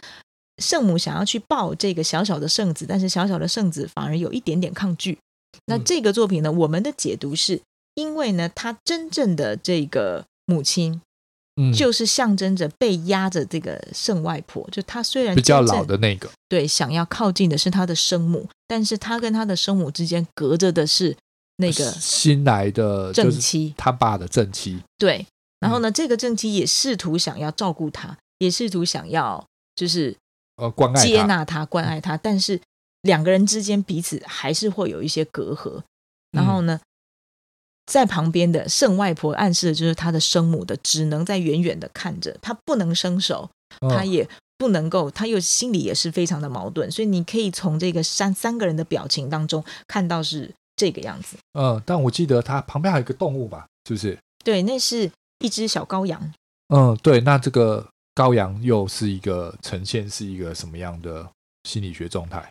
[0.58, 5.18] 圣母想要去抱这个小小的圣子，但是小小的圣子反而有一点点抗拒。
[5.66, 7.60] 那这个作品呢，我们的解读是
[7.94, 11.00] 因为呢，他真正的这个母亲，
[11.56, 14.68] 嗯，就是象征着被压着这个圣外婆。
[14.72, 21.16] 就他虽然比较老的那个，对，想要靠近的是他的生母，但是他跟他的生母之间隔着的是
[21.56, 25.26] 那个新来的正妻，他爸的正妻，对。
[25.60, 29.42] 然后呢，这个正妻也试图想要照顾他，也试图想要
[29.74, 30.14] 就是
[30.56, 32.60] 呃关爱接纳他、关爱他，但是
[33.02, 35.82] 两个人之间彼此还是会有一些隔阂。
[36.32, 36.78] 然后呢，
[37.86, 43.50] 在旁边的圣外婆暗示的就是他的生母的，只能在远远的看着，他不能伸手，
[43.90, 46.90] 他也不能够，他又心里也是非常的矛盾。
[46.90, 51.36] 所以你可以从这个三三个人的表情当中看到是这个样子。
[51.58, 53.66] 嗯，但我记得他旁边还有一个动物吧？
[53.86, 54.18] 是不是？
[54.44, 55.10] 对，那是。
[55.40, 56.32] 一只小羔羊，
[56.68, 61.28] 嗯，对，那这个羔羊又是一个呈现是一个什么样的
[61.68, 62.48] 心理学状态？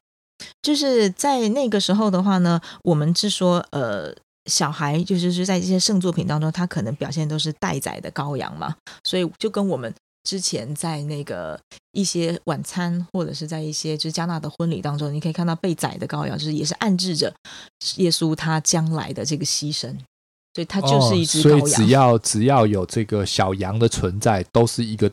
[0.62, 4.14] 就是在那个时候的话呢，我们是说，呃，
[4.50, 11.60] 小孩就是是在这些圣作品当中，他可能表现都是待宰的羔羊嘛，所以就跟我们之前在那个
[11.92, 17.34] 一些晚餐或者是在一些就是加纳的婚礼当中，你可以看到被宰的羔羊，就是也是暗示着
[17.98, 19.96] 耶稣他将来的这个牺牲。
[20.56, 25.12] 所以他就是一只羔羊，哦，所以只要只要有这个小羊的存在，都是一个，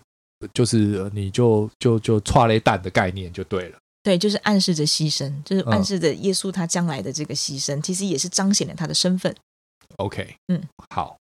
[0.53, 3.79] 就是你就就就踹了一蛋的概念就对了。
[4.03, 9.35] 对，就是暗示着牺牲，就是暗示着耶稣他将来的这个牺牲，嗯、其实也是彰显了他的身份。
[9.97, 10.63] OK，嗯，
[10.95, 11.17] 好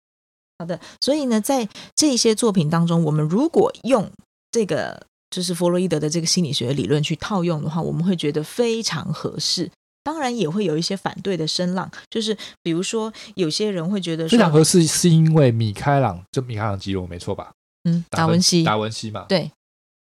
[0.59, 0.79] 好的。
[1.01, 4.11] 所以呢，在这些作品当中，我们如果用
[4.53, 9.71] 这个就是弗洛伊德的这个心理学理论去套用的话，我们会觉得非常合适。
[10.05, 17.53] 当然也会有一些反对的声浪，就是比如说有些人会觉得，非常合适，是因为米开朗，就米开朗基罗没错吧？
[17.85, 19.51] 嗯，达文西，达文西嘛，对，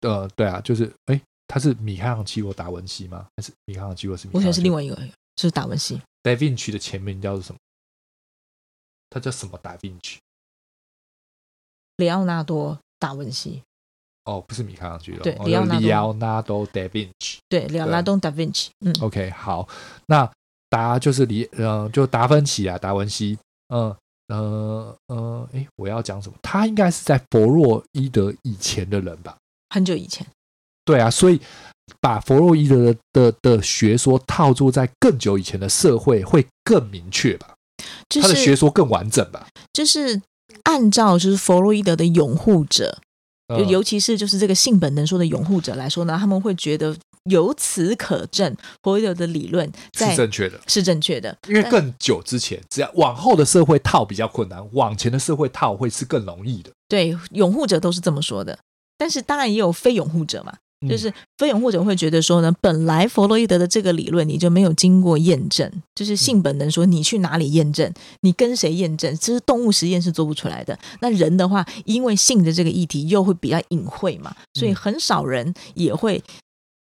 [0.01, 3.27] 呃，对啊，就是哎，他是米开朗基罗达文西吗？
[3.37, 4.27] 还是米开朗基罗是？
[4.33, 4.97] 我想是另外一个，
[5.37, 6.01] 是达文西。
[6.21, 7.59] 达芬奇的前名叫做什么？
[9.09, 9.57] 他叫什么？
[9.59, 10.19] 达芬奇？
[11.97, 13.63] 里奥纳多达文西。
[14.25, 19.65] 哦，不是米开朗基罗，对，里奥纳多·达芬奇，对，里奥纳多·达芬奇，嗯，OK，好，
[20.07, 20.29] 那
[20.69, 23.95] 达就是里，嗯，就达芬奇啊，达文西，嗯，
[24.27, 26.37] 呃，呃，哎，我要讲什么？
[26.41, 29.37] 他应该是在弗洛伊德以前的人吧？
[29.69, 30.27] 很久以前，
[30.87, 31.39] 对啊，所以
[31.99, 37.53] 把弗洛伊德的的的学说套住在更久以前的社会，会更明确吧？
[38.09, 39.45] 就是、他的学说更完整吧？
[39.73, 40.21] 就是
[40.63, 42.99] 按照就是弗洛伊德的拥护者。
[43.49, 46.93] 就尤其是就是这个性本能说的拥护者来说呢，他们会觉得
[47.29, 51.37] 由此可证，弗洛伊德的理论在是正确的，是正确的。
[51.47, 56.69] 因为更久之前，只要往后的社会套比较困难，往前的社会套会是更容易的。
[56.89, 58.59] 对，拥护者都是这么说的，
[58.97, 60.57] 但是当然也有非拥护者嘛。
[60.87, 70.77] 就是非拥护者会觉得说呢，本来弗洛伊德的这个理论你就没有经过验证，就是性本能说你去哪里验证，你跟谁验证，其实动物实验是做不出来的。
[71.01, 76.23] 那人的话，因为性的这个议题又会比较隐晦嘛，所以很少人也会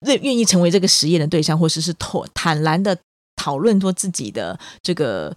[0.07, 2.97] 愿愿意成为这个实验的对象，或者是坦坦然的
[3.35, 5.37] 讨论说自己的这个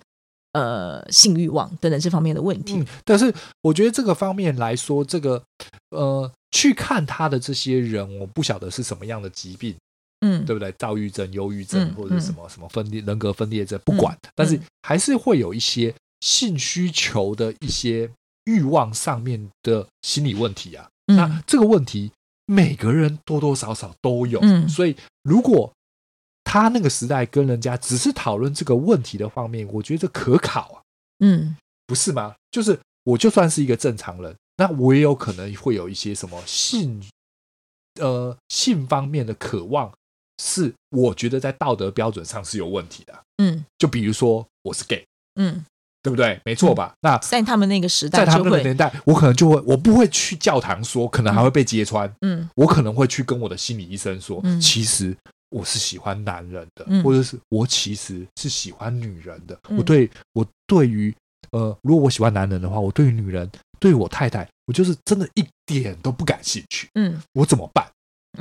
[0.54, 2.78] 呃性欲望等等这方面的问题。
[2.78, 5.44] 嗯，但是我觉得这个方面来说，这个
[5.90, 6.32] 呃。
[6.56, 9.76] 去看他的这些人，我不晓得是什么样的疾病，
[10.22, 10.72] 嗯，对不对？
[10.78, 18.08] 躁郁症、忧郁症，或者什么什么分裂人格分裂症，不管，但是还是会有一些性需求的一些
[18.46, 20.88] 欲望上面的心理问题啊。
[21.08, 22.12] 那这个问题
[22.46, 25.74] 每个人多多少少都有，所以如果
[26.54, 30.78] 他那个时代跟人家只是讨论这个问题的方面，我觉得可考啊，
[31.18, 31.58] 嗯，
[31.88, 32.36] 不是吗？
[32.52, 34.36] 就是我就算是一个正常人。
[34.58, 37.04] 那我也有可能会有一些什么性，
[38.00, 39.92] 呃，性方面的渴望，
[40.38, 43.20] 是我觉得在道德标准上是有问题的。
[43.40, 45.04] 嗯，就比如说我是 gay，
[45.34, 45.66] 嗯，
[46.04, 46.40] 对不对？
[46.46, 46.94] 没错吧？
[46.94, 52.16] 嗯、那在他们那个时代，在他们那个年代，我可能就会，我不会去教堂说，可能还会被揭穿。
[52.22, 55.18] 嗯，我可能会去跟我的心理医生说，嗯、其实
[55.54, 59.58] 我是喜欢男人的，嗯、或者是我其实是喜欢女人的。
[59.70, 61.14] 嗯、我对我对于
[61.52, 63.50] 呃，如果我喜欢男人的话，我对于女人。
[63.80, 66.88] 对于我太太，我就是真的一点都不感兴趣。
[66.94, 67.86] 嗯，我怎么办？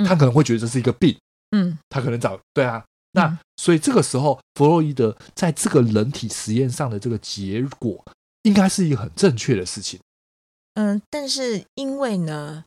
[0.06, 1.18] 他可能会觉得这是一个病。
[1.50, 8.04] 嗯，他可能找对啊，那、嗯、所以这个时候，弗洛伊德在这个人体实验上的这个结果，
[8.42, 9.98] 应该是一个很正确的事情。
[10.74, 12.64] 嗯，但是因为呢，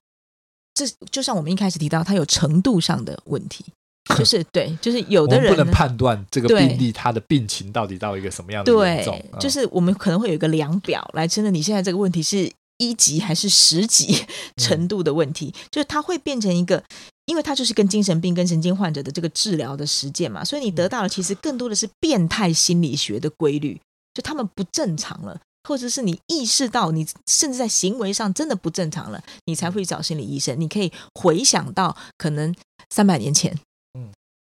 [0.74, 3.64] 这就像我们一开始提到，它有程度上的问题。
[4.16, 9.20] 就是对，就是有的人不能判断这个病例他的病情到底到一个什么样的严重。
[9.32, 14.24] 对，就是我们可能会有一个量表来称的你现在这个问题是一级还是十级
[14.58, 16.84] 程度的问题，嗯、就是它会变成一个，
[17.26, 23.82] 因为它就是跟精神病跟神经患者的这个治疗的实践嘛，所以你得到的其实更多的是变态心理学的规律，
[24.14, 30.60] 就他们不正常了，或者是你意识到你甚至在行为上真的不正常了，你才会去找心理医生。
[30.60, 32.54] 你可以回想到可能
[32.92, 33.58] 三百年前。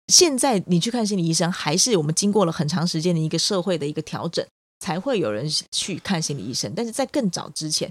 [0.08, 4.44] 现在你去看心理医生，还是我们经过了很长时间的一个社会的一个调整，
[4.80, 6.72] 才会有人去看心理医生。
[6.74, 7.90] 但是在更早之前，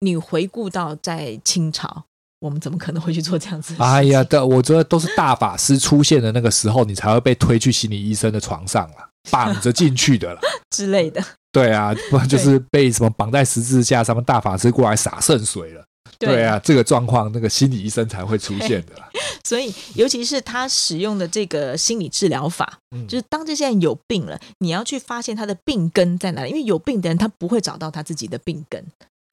[0.00, 2.04] 你回顾到在清朝，
[2.40, 3.74] 我们怎么可能会去做这样子？
[3.80, 10.40] 哎呀，的，我觉得都是大法师出现的那个时候，你才会被推去心理医生的床上了，绑着进去的了
[10.74, 11.24] 之类的。
[11.52, 15.84] 对啊，不然就是被什么绑在十字架上面，大法师过来洒圣水了。
[16.26, 18.92] 对啊，这个状况，那个心理医生才会出现的。
[19.44, 26.50] 所以，尤其是他使用的这个心理治疗法，嗯，就是当这些人有病了，你要去发现他的病根在哪里。
[26.50, 28.84] 因为有病的人，他不会找到他自己的病根，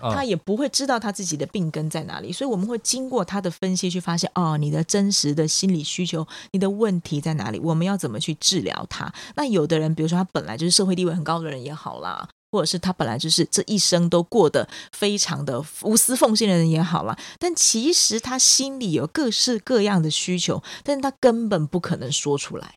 [0.02, 2.32] 他也不会知道他自己的病根在哪里。
[2.32, 7.60] 所以，我们会经过他的分析去发现，哦，你的真实的心理需求，你的问题在哪里？
[7.60, 9.14] 我们要怎么去治疗他？
[9.36, 12.28] 那有的人，比如说他本来就是社会地位很高的人也好啦。
[12.52, 22.74] 或者是他本来就是这一生都过得非常的无私奉献的人也好了，但其实他心里有各式各样的需求，但是他根本不可能说出来。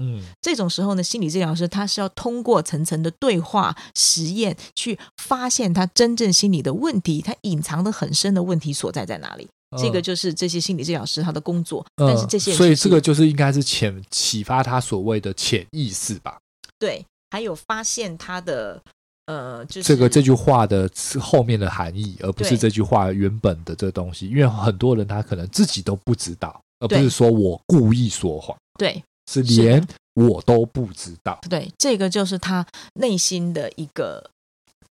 [0.00, 9.48] 嗯，这种时候呢，心理治疗师他是要通过层层的对话实验，去发现他真正心理的问题，他隐藏的很深的问题所在在哪里。
[9.70, 11.86] 嗯、这个就是这些心理治疗师他的工作。
[12.02, 16.38] 嗯、但是这些，所以这个就是应该是潜启发他所谓的潜意识吧？
[16.78, 18.82] 对，还有发现他的。
[19.26, 20.88] 呃，就是这个这句话的
[21.20, 24.28] 后面的含义，而不是这句话原本的这东西。
[24.28, 28.56] 因为很多人他可能自己都不知道，而不是说我故意说谎。
[28.78, 31.38] 对，是连我都不知道。
[31.48, 34.30] 对，这个就是他内心的一个，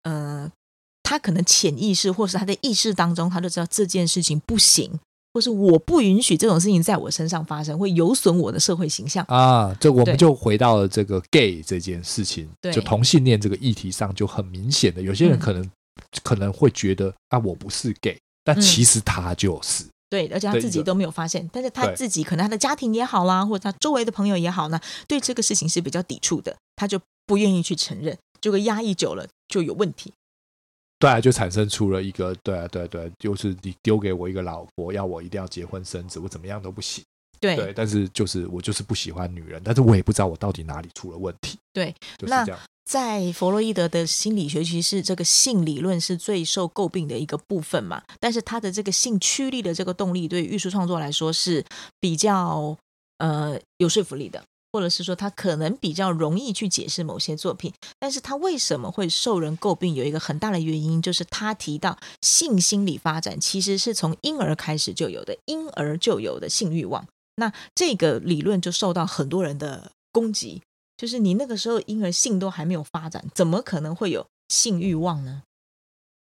[0.01, 0.49] 呃，
[1.03, 4.99] 他可能潜意识或是他的意识当中，他就知道这件事情不行。
[5.33, 9.25] 或是我不允许这种事情在我身上发生，会有损我的社会形象。
[9.27, 9.75] 啊！
[9.79, 15.71] 这我们就回到了这个 gay 这件事情，就同性恋这个议题上就很明显的，有些人可能、嗯、
[16.23, 30.13] 可能会觉得啊，我不是 gay，但其实他就是、嗯、对，而且他自己都没有发现，但是他自己可能他的家庭也好啦，或者他周围的朋友也好呢，对这个事情是比较抵触的，他就不愿意去承认，就会压抑久了就有问题。
[31.03, 37.03] 对啊，就产生出了一个对啊，对对，就是你丢给我一个老婆，要我一定要结婚生子，我怎么样都不行。
[37.41, 41.57] 对，对，但是就是我就是不喜欢女人，但是我也不知道我到底哪里出了问题。
[41.73, 42.47] 对，就是这样。
[42.47, 48.01] 那在弗洛伊德的心理学，其实这个性理论是最受诟病的一个部分嘛。
[48.21, 51.65] 但是他的这个性驱力的这个动力，对艺术创作来说是
[51.99, 52.77] 比较
[53.17, 54.41] 呃有说服力的。
[54.73, 59.93] 或者是说他可能比较容易去解释某些作品，但是他为什么会受人诟病？
[59.93, 67.07] 有一个很大的原因就是他提到性心理发展其实是从婴儿开始就有的，婴儿就有的性欲望。
[67.35, 70.63] 那这个理论就受到很多人的攻击，
[70.97, 75.43] 就是你那个时候婴儿性都还没有发展，怎么可能会有性欲望呢？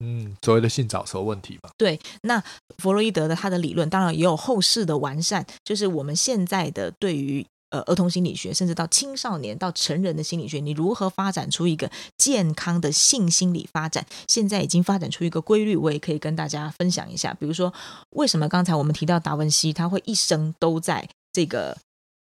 [0.03, 1.69] 嗯，所谓的性早熟问题吧。
[1.77, 2.43] 对，那
[2.79, 7.45] 弗洛伊德的他的理论当然也有后世的完善，就是我们现在的对于。
[7.71, 14.03] 呃，儿童心理学，甚至到青少年到成人的心理学，你如何发展出一个健康的性心理发展？
[14.27, 17.31] 现在已经发展出一个规律，我也可以跟大家分享一下。
[17.35, 17.71] 比如说，
[18.15, 21.77] 为什么刚才我们提到达文西，他会一生都在这个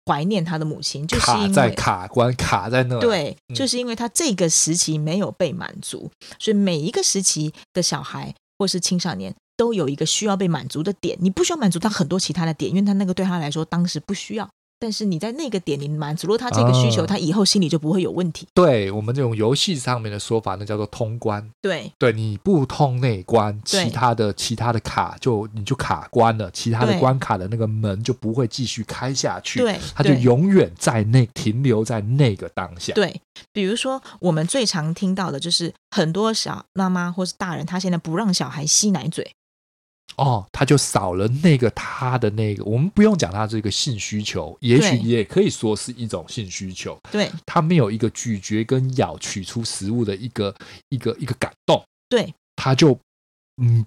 [0.05, 2.97] 怀念他的母亲，就是因为卡在卡关卡在那。
[3.01, 11.17] 对，就是因为他这个时期没有被满足，所以每一个时期的小孩或是青少年都有一个需要被满足的点。
[11.19, 14.49] 你不需要满足他很多其他的点，因为他那个对他来说当时不需要。
[14.83, 18.45] 但是你在那个点，你满足了他这个需求，他以后心里就不会有问题。
[18.53, 21.49] 对我们这种游戏上面的说法，那叫做通关。
[21.61, 29.61] 对，对，你不通那关，其他的其他的卡就你就卡关了，其他的关卡的那个门就不会继续开下去。
[29.61, 32.91] 对，他就永远在那停留在那个当下。
[32.93, 33.21] 对，
[33.53, 39.31] 比如说我们最常听到的就是很多小妈妈或是大人，他现在不让小孩吸奶嘴。
[40.17, 46.97] 哦，他就少了那个他的那个，我们不用讲他这个性需求，也许也可以说是一种性需求。
[47.11, 50.55] 对，他没有一个咀嚼跟咬取出食物的一个
[50.89, 51.83] 一个一个感动。
[52.09, 52.97] 对，他就
[53.61, 53.85] 嗯，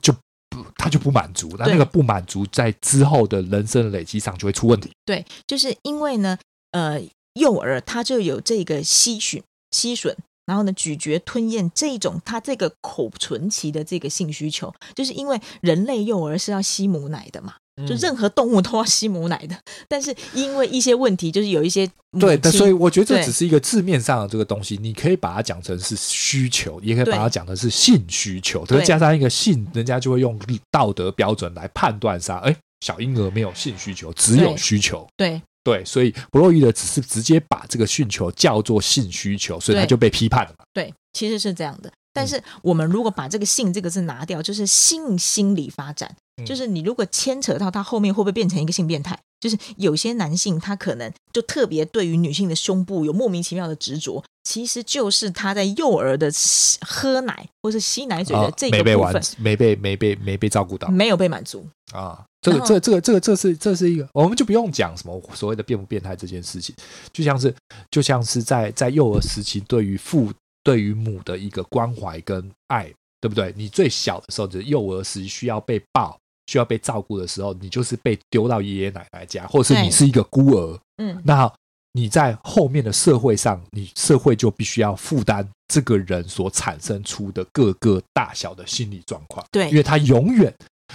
[0.00, 0.12] 就
[0.50, 4.90] 不他就不满足，那那个不满足在之后的人生累积上就会出问题。
[5.04, 6.38] 对，就是因为呢。
[6.72, 7.00] 呃，
[7.40, 10.14] 幼儿他就有这个吸吮、吸吮，
[10.46, 17.54] 然后呢，咀嚼、吞咽这种它这个口唇期的这个性需求，就是因为人类幼儿是要吸母奶的嘛。
[17.86, 21.86] 就任何动物都要吸母奶的，嗯、 但是因为一些问题，就是有一些
[22.18, 30.40] 对，但所以我觉得这只是一个字面上的这个东西，你可以把它讲成是需求，也可以把它讲成是性需求，可是加上一个性，人家就会用
[30.70, 40.64] 道德标准来判断上，哎，小婴儿没有性需求，只有需求，对对，所以弗洛伊德只是直接把这个需求叫做性需求，所以他就被批判了嘛。
[40.72, 41.92] 对，其实是这样的。
[42.12, 46.14] 但是我们如果把这个“性”这个字拿掉，就是性心理发展。
[46.44, 49.18] 就是你如果牵扯到他后面会不会变成一个性变态？
[49.38, 56.32] 就是有些男性他可能就特别对于女性的胸部有莫名其妙的执着，其实就是他在幼儿的
[56.80, 62.24] 喝奶或是吸奶嘴的这个部分、哦、没被完没被没被没被照顾到，没有被满足啊。
[62.40, 66.74] 这个这这个这个这是这是一个，我们就不用讲什么所谓的变不变态这件事情，
[67.12, 67.54] 就像是
[67.90, 70.32] 就像是在在幼儿时期对于父
[70.62, 73.52] 对于母的一个关怀跟爱，对不对？
[73.56, 76.18] 你最小的时候，就是幼儿时需要被抱。
[76.46, 80.78] 需要被照顾的时候，你就是被丢到爷爷奶奶家，或者是你是一个孤儿。
[80.98, 81.52] 嗯，那
[81.92, 89.44] 你在后面的社会上，你社会就必须要负担这个人所产生出的各个大小的心理状况。
[89.50, 90.54] 对，因为他永远，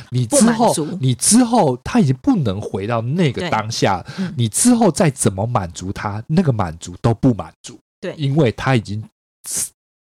[0.09, 4.05] 你之后，你之后他已经不能回到那个当下。
[4.17, 7.77] 嗯，你之后再怎么满足他，那个满足都不满足。
[7.99, 9.03] 对，因为他已经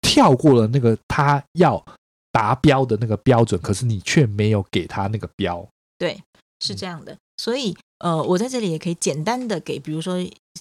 [0.02, 1.82] 跳过了那个他要。
[2.32, 5.64] 达标的那个标准，可是你却没有给他那个标。
[5.98, 6.20] 对，
[6.60, 7.16] 是这样的。
[7.36, 10.16] 所以，呃，我在这里也可以简单的给，比如说，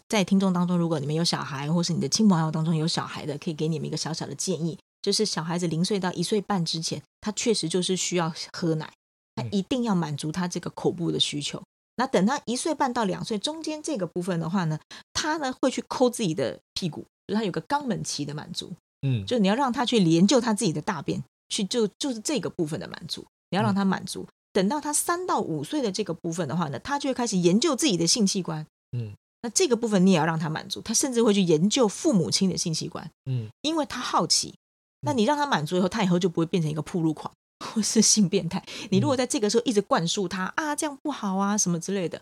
[0.09, 8.91] 在听众当中，如果你们有小孩，或是你的亲朋好友当中有小孩的，可以给你们一个小小的建议，就是小孩子零岁到一岁半之前，他确实就是需要喝奶，
[9.35, 11.61] 他一定要满足他这个口部的需求。
[11.97, 14.79] 那等他一岁半到两岁中间这个部分的话呢，
[15.13, 18.73] 他呢会去抠自己的屁股，就是他有个肛门期的满足。
[19.05, 21.23] 嗯，就你要让他去研究他自己的大便。
[21.51, 24.25] 去就就是这个部分的满足，你要让他满足。
[24.53, 28.65] 等到他三到五岁的这个部分的话呢，他就会开始研究自己的性器官。
[28.97, 33.09] 嗯，那这个部分你也要让他满足，他甚至会去研究父母亲的性器官。
[33.25, 34.55] 嗯，因为他好奇。
[35.01, 37.33] 那你让他满足以后，他以后就不会变成一个铺路狂
[37.65, 38.63] 或是性变态。
[38.89, 42.21] 你如果在这个时候一直灌输他啊，这样不好啊什么之类的，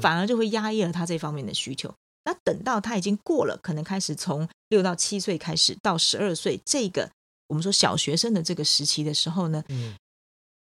[0.00, 1.94] 反而就会压抑了他这方面的需求。
[2.24, 7.10] 那等到他已经过了，可能开始从六到七岁开始到十二岁这个。
[7.48, 9.94] 我们说小学生的这个时期的时候呢，嗯，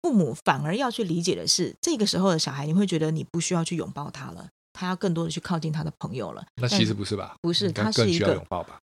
[0.01, 6.45] 父母反而要去理解的是，这个时候的小孩，你会觉得你不需要去拥抱他了，他要更多的去靠近他的朋友了。
[6.61, 7.35] 那其实不是吧？
[7.41, 8.45] 不是，他是一个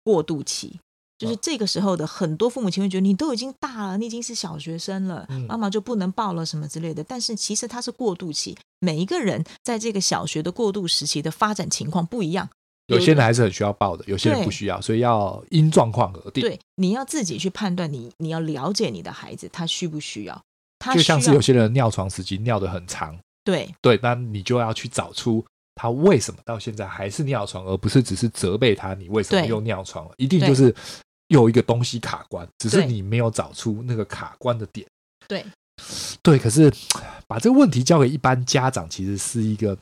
[0.03, 0.79] 过渡期，
[1.17, 7.03] 就是这个时候的很多父母亲会觉得你都已经大了，你已经是小学生了，妈妈就不能抱了什么之类的。
[7.03, 12.49] 但是其实它是过渡期，每一个人在这个小学的过渡时期的发展情况不一样。
[12.91, 16.41] 有些人还是很需要抱的，有些人不需要，所以要因状况而定。
[16.41, 20.41] 对，你要自己去判断，你你要了解你的孩子他需不需要。
[20.79, 30.11] 他就像是有些人尿床时期尿得很长，对对，那你就要去找出他为什么到现在还是尿床，而不是只是责备他你为什么又尿床了。
[30.17, 30.73] 一定就是
[31.27, 34.87] 有一个东西卡关，只是你没有找出那个卡关的点。
[35.27, 35.45] 对
[36.23, 36.73] 对，可是
[37.27, 39.77] 把这个问题交给一般家长，其实是一个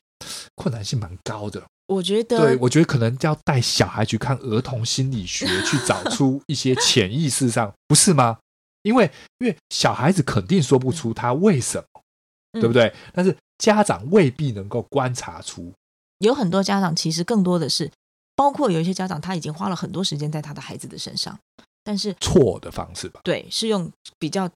[0.56, 1.64] 困难性蛮高的。
[1.90, 8.38] 我觉得，对，我觉得可能要带小孩去看儿童心理学，去找 出一些潜意识上，不是吗？
[8.84, 12.02] 因为，因为小孩子肯定说不出他为什么，
[12.54, 12.94] 嗯、对不对？
[13.14, 15.74] 但是家长未必能够观察出。
[16.20, 17.92] 有很多家长其实更多的是，
[18.36, 21.38] 包括有一些家长他已经花了很多时间在他的孩子的身上，
[21.84, 23.20] 但是错的方式吧？
[23.24, 24.50] 对，是用比较。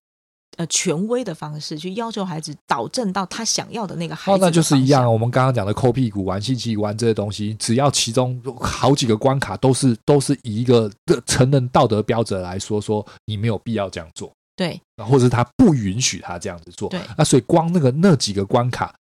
[0.57, 4.35] 呃，权威的方式去要求孩子导正到他想要的那个孩子。
[4.35, 5.11] 哦，那就是一样。
[5.11, 14.31] 我们刚刚讲的抠屁股、玩性器官这些东西，只要其中好几个关卡都是都是以一个的成人道德标准来说，说你没有必要这样做。
[14.55, 16.89] 对，或者是他不允许他这样子做。
[16.89, 18.93] 对，那所以光那个那几个关卡，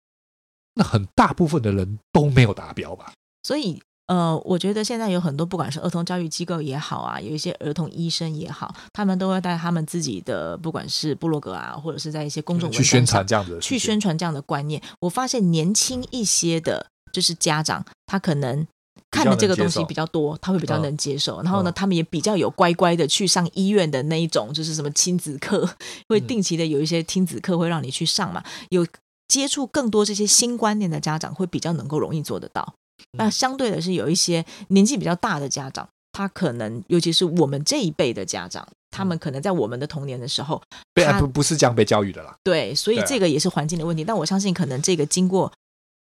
[0.74, 3.12] 那很大部分的人都没有达标吧？
[3.42, 3.82] 所以。
[4.08, 14.82] 呃，我觉得现在有很多，不管是儿童教育机构也好啊，有一些儿童医生也好，他们都会带他们自己的，不管是部落格啊，或者是在一些公众去宣传这样的，去宣传这样的观念。
[15.00, 18.66] 我发现年轻一些的，就是家长，他可能
[19.10, 21.40] 看的这个东西比较多，他会比较能接受。
[21.40, 25.66] 然后呢，他们也比较有乖乖的去上医院的那一种，就是什么亲子课，
[26.08, 28.42] 会定期的有一些亲子课会让你去上嘛。
[28.70, 28.86] 有
[29.28, 32.74] 接触更多这些新观念的家长，会比较能够容易做得到。
[33.18, 40.62] 那相对的是有一些年纪比较大的家长，他可能尤其是我们这一辈的家长，他们可能在我们的童年的时候，
[40.94, 42.34] 对，不不是这样被教育的啦。
[42.42, 44.04] 对，所以这个也是环境的问题。
[44.04, 45.52] 但我相信，可能这个经过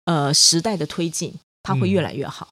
[0.05, 1.33] 呃时代的推进，
[1.63, 2.47] 它会越来越好。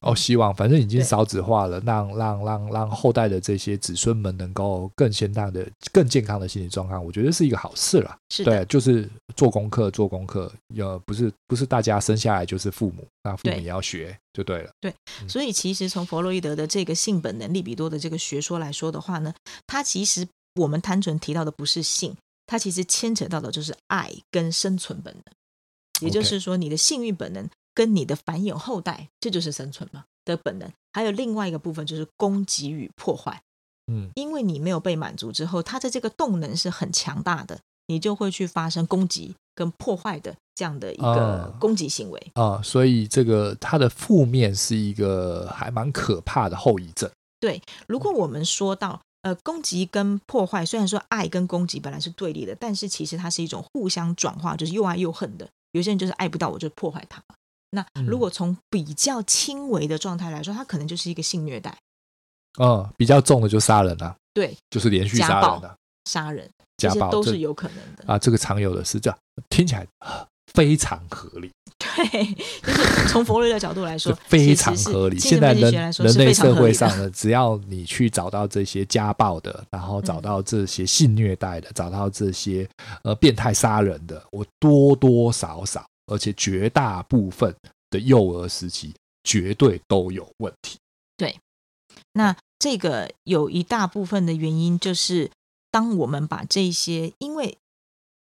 [0.00, 8.16] 哦，希望反正已经少子化了，让让让让后代的这些子孙们能够更健康的、更健康的心理状况，我觉得是一个好事了。
[8.30, 14.70] 是对，就是做功课，做功课，呃，不是不是大家生下来就是父母，那父母也要学就对了。
[14.80, 19.34] 对，嗯、所以其实从弗洛伊德的这个性本能利比多的这个学说来说的话呢，
[19.66, 27.48] 它其实我们单纯提到的不是性，它其实牵扯到的就是爱跟生存本能，也就是说你的性欲本能。
[27.78, 30.68] 跟你的繁衍后代，这就是生存嘛的本能。
[30.92, 33.40] 还有另外一个部分就是攻击与破坏，
[33.86, 42.60] 嗯，因为你没有被满足之后，它的这个动能是很强大的，你就会去发生攻击跟破坏的这样的一个攻击行为啊。
[42.64, 47.08] 所以这个它的负面是一个还蛮可怕的后遗症。
[47.38, 55.48] 对，如果我们说到呃攻击跟破坏，虽然说爱跟攻击本来是对立的，但是其实它是一种互相转化，就是又爱又恨的。
[55.72, 57.22] 有些人就是爱不到我就破坏他。
[57.70, 61.76] 那如果从比较轻微的状态来说，它可能就是一个性虐待。
[62.60, 64.16] 嗯，比较重的就杀人了。
[64.32, 65.76] 对，就是连续杀人的
[66.10, 66.48] 杀人，
[66.78, 68.18] 家暴都是有可能的啊。
[68.18, 69.18] 这个常有的是这样，
[69.50, 69.86] 听起来
[70.52, 71.50] 非常合理。
[71.78, 75.18] 对，就是从弗洛伊德角度来说，非常合理。
[75.20, 82.68] 现在人人类社会上呢，只要你去找到这些家暴的，然后找到这些性虐待的，找到这些
[83.02, 85.86] 呃变态杀人的，我多多少少。
[86.08, 87.54] 而且绝大部分
[87.90, 90.78] 的幼儿时期绝对都有问题。
[91.16, 91.38] 对，
[92.12, 95.30] 那这个有一大部分的原因就是，
[95.70, 97.56] 当我们把这些，因为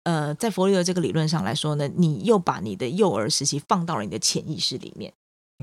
[0.03, 5.11] 呃，在弗洛伊德这个理论上来说呢，你又把你的幼儿时期放到了你的潜意识里面，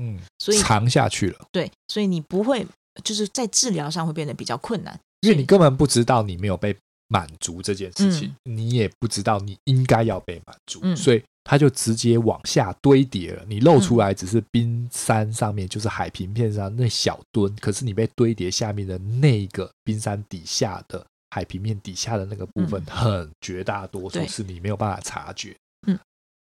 [0.01, 1.45] 嗯，所以藏下去了。
[1.51, 2.65] 对，所以你不会
[3.03, 6.75] 就是在治疗上会变得比较困难，因为你根本不知道你没有被
[7.07, 11.23] 满足这件事情，嗯，你也不知道你应该要被满足，嗯，所以。
[11.43, 25.53] 它就直接往下堆叠了，你露出来只是冰山上面，就是海平面上那小墩，可是你被堆叠下面的那个冰山底下的海平面底下的那个部分，很绝大多数是你没有办法察觉。
[25.85, 25.99] 嗯，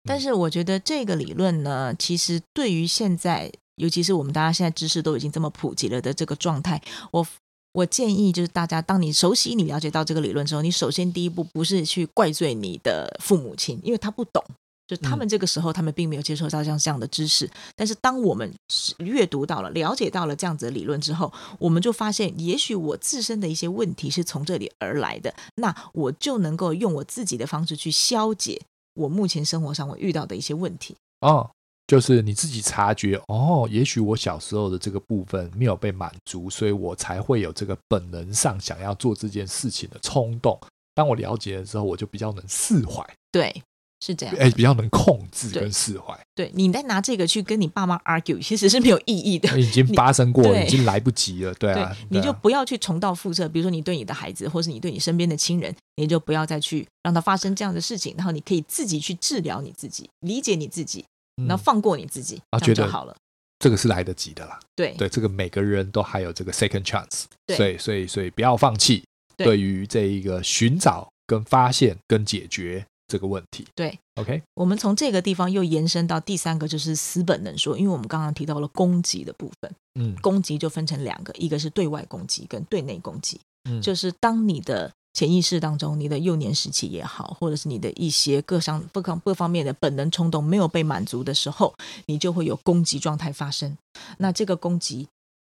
[0.03, 6.81] 但是我觉得这个理论呢，其实对于现在，尤其是我们大家现在知识都已经这么普及了的这个状态，
[7.11, 7.27] 我
[7.73, 14.41] 我建议就是大家，当你熟悉、你了解到这个理论之后，你首先第一步不是去怪罪你的父母亲，因为他不懂。
[14.87, 17.49] 就他们这个时候，他们并没有接受到像这样的知识。
[17.75, 18.53] 但是，当我们
[18.99, 25.33] 阅读到了、了解到了这样子的理论之后，我们就发现，也许我自身的一些问题是从这里而来的。
[25.55, 28.61] 那我就能够用我自己的方式去消解
[28.93, 30.95] 我目前生活上我遇到的一些问题。
[31.21, 31.49] 哦，
[31.87, 40.59] 就是你自己察觉哦，也许我小时候的这个部分没有被满足，所以我才会有这个本能上想要做这件事情的冲动。
[40.93, 43.03] 当我了解了之后，我就比较能释怀。
[43.31, 43.63] 对。
[44.05, 46.15] 是这样，哎，比较能控制跟释怀。
[46.35, 49.59] 对，你在拿这个去跟你爸妈 argue，其实是没有意义的。
[49.59, 51.53] 已经发生过了，已经来不及了。
[51.55, 53.49] 对啊，对对啊，你就不要去重蹈覆辙。
[53.49, 58.13] 比如说，你对你的孩子，或是你对你身边的亲人，你就不要再去让他发生这样的事情。
[58.15, 61.03] 然后，你可以自己去治疗你自己，理解你自己，
[61.47, 63.15] 然后放过你自己，嗯、这样就好了。
[63.57, 64.59] 这个是来得及的啦。
[64.75, 67.23] 对对，这个每个人都还有这个 second chance。
[67.47, 69.03] 对，所以，所以，所以不要放弃。
[69.37, 72.85] 对于这一个寻找、跟发现、跟解决。
[73.07, 73.65] 这个问题。
[73.75, 83.39] 对，OK，我们从这个地方又延伸到第三个，就是死本能说，因为我们刚刚提到了攻击的部分，嗯，攻击就分成两个，一个是对外攻击跟对内攻击，
[83.69, 91.73] 嗯，就是当你的潜意识当中，你的幼年时期也好，或者是你的一些各项各方各方面的本能冲动没有被满足的时候，
[92.07, 93.77] 你就会有攻击状态发生。
[94.17, 95.07] 那这个攻击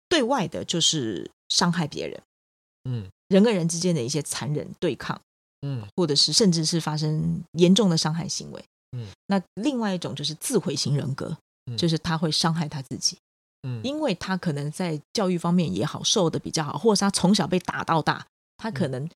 [0.08, 2.20] 对外的就是伤害别人，
[2.84, 5.20] 嗯，人跟人之间的一些残忍对抗。
[5.62, 13.16] 嗯，或者是甚至是发生严重的伤害行为，嗯，那另外一种就是自毁型人格，嗯，就是他会伤害他自己，
[13.62, 18.26] 嗯，因为他可能在教育方面也好，受的比较好，或者是他从小被打到大，
[18.58, 19.08] 他可能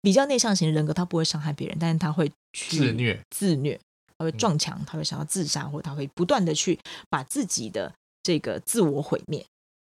[0.00, 3.78] 比较内向型人格，他不会伤害别人，但是他会去自虐，自虐，
[4.16, 6.78] 他会撞墙，他会想要自杀，或者他会不断的去
[7.10, 9.46] 把自己的这个自我毁灭，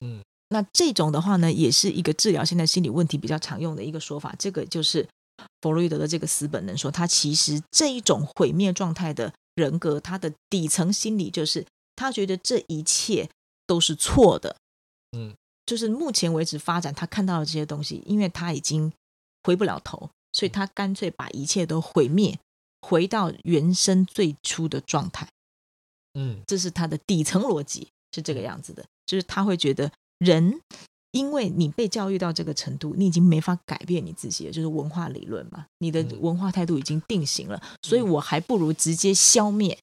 [0.02, 5.08] 嗯，那这种的话呢，也是一个治疗现在心理问题比较常用的一个说法，这个就是。
[5.62, 11.66] 弗洛伊德的这个死本能说，他其实这一种毁灭状态的人格，他的底层心理就是
[11.96, 13.30] 他觉得这一切
[13.68, 14.56] 都是错的，
[15.12, 15.36] 嗯，
[15.66, 18.92] 就是目前为止发展他看到的这些东西，因为他已经
[19.44, 22.40] 回不了头，所以他干脆把一切都毁灭，
[22.82, 25.28] 回到原生最初的状态，
[26.14, 30.62] 嗯，这是他的底层逻辑是这个样子的，就是他会觉得人。
[31.12, 35.66] 因为你被教育到这个程度，你已经没法改变你自己了，就是文化理论嘛。
[35.80, 39.80] 你的文化态度已经定型了，所以我还不如直接消灭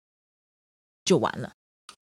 [1.04, 1.52] 就完了。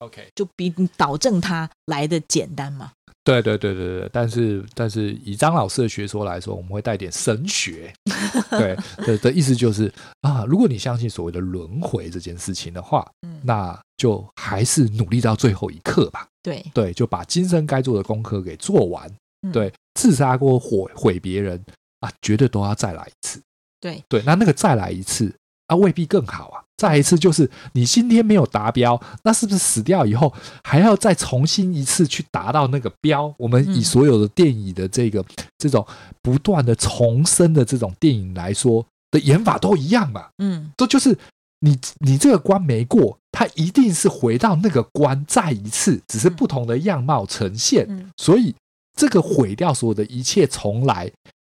[0.01, 2.93] OK，就比你导正它来的简单嘛。
[3.23, 7.93] 对对对对对，但是但是以张老师的学说来说，我们会带点神学，
[8.51, 8.75] 对
[9.05, 9.93] 的的意思就是
[10.23, 16.27] 啊，如果你相信所谓的轮回这件事情的话，嗯，那就还是努力到最后一刻吧。
[16.43, 19.09] 对对，就把今生该做的功课给做完。
[19.53, 21.63] 对，自杀过毁毁别人
[22.01, 23.41] 啊，绝对都要再来一次。
[23.79, 25.31] 对对，那那个再来一次
[25.71, 26.61] 啊，未必更好啊。
[26.77, 30.33] 再一次就是你今天没有达标，那是不是死掉以后
[30.65, 33.33] 还要再重新一次去达到那个标？
[33.39, 35.25] 我们以所有的电影的这个
[35.59, 35.87] 这种
[36.23, 40.29] 不断的重生的这种电影来说的演法都一样嘛？
[40.39, 41.17] 嗯，这就是
[41.61, 48.11] 你你这个关没过，它一定是回到那个关再一次，只是不同的样貌呈现。
[48.17, 48.55] 所以
[48.97, 51.13] 这个毁掉所有的一切重来。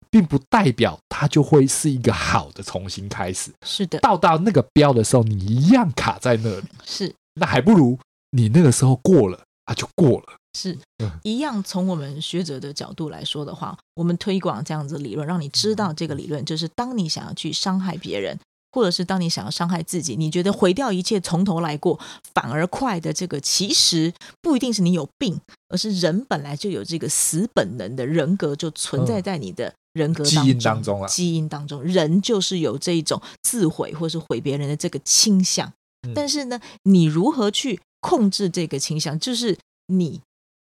[0.09, 3.51] 并不代表它就会是一个好的重新开始。
[3.65, 6.67] 是的，到到那个标的时候，你一样卡在那里。
[6.85, 7.97] 是，那还不如
[8.31, 10.25] 你那个时候过了啊，就过了。
[10.57, 10.77] 是，
[11.21, 11.61] 一样。
[11.61, 18.39] 从我们学者的角度来说的话，我们推广这样子理论，让你知道这个理论，就是当你想要去伤害别人，
[18.71, 21.99] 或者是当你想要伤害自己，你觉得毁掉一切，从头来过
[22.33, 25.39] 反而快的这个，其实不一定是你有病，
[25.69, 29.71] 而是人本来就有这个死本能的人格，就存在在你的。
[29.97, 35.73] 人格，基因当中啊，基因当中，人就是有这一种自毁或是毁别人的这个倾向。
[36.07, 36.13] 嗯。
[36.13, 39.19] 但是呢，你如何去控制这个倾向？
[39.19, 40.21] 就是你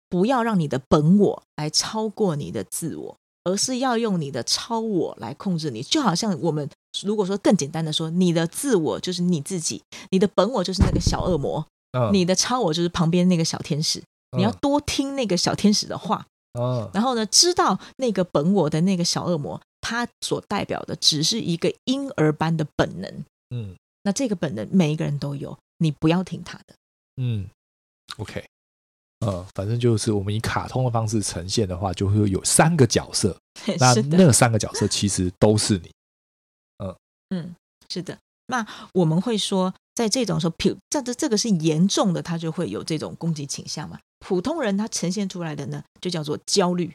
[0.08, 5.82] 不要让你的本我来超过你的自我，而是要用你的超我来控制你。
[5.82, 6.68] 就好像我们
[7.02, 11.66] 如果说更简单的说，你的自我就是你自己，你的本我就是那个小恶魔，
[11.98, 14.02] 嗯，你的超我就是旁边那个小天使。
[14.36, 16.26] 你要多听那个小天使的话。
[16.54, 23.24] 哦，然后呢，知道那个本我的那个小恶魔，他所代表的只是一个婴儿般的本能。
[23.50, 26.74] 嗯，那这个本能每一个人都有，你不要听他的。
[27.16, 27.48] 嗯
[28.18, 28.44] ，OK，
[29.20, 33.36] 呃，反正就是我们以卡通的方式呈现的话，就会有三个角色。
[33.78, 35.90] 那那三个角色其实都是你。
[36.78, 36.96] 嗯
[37.30, 37.56] 嗯，
[37.90, 38.18] 是的。
[38.46, 43.98] 那我们会说，在这种时候，譬这这这个是严重的，他就会有这种攻击倾向嘛。
[44.20, 46.92] 普通人他呈现出来的呢，就叫做焦虑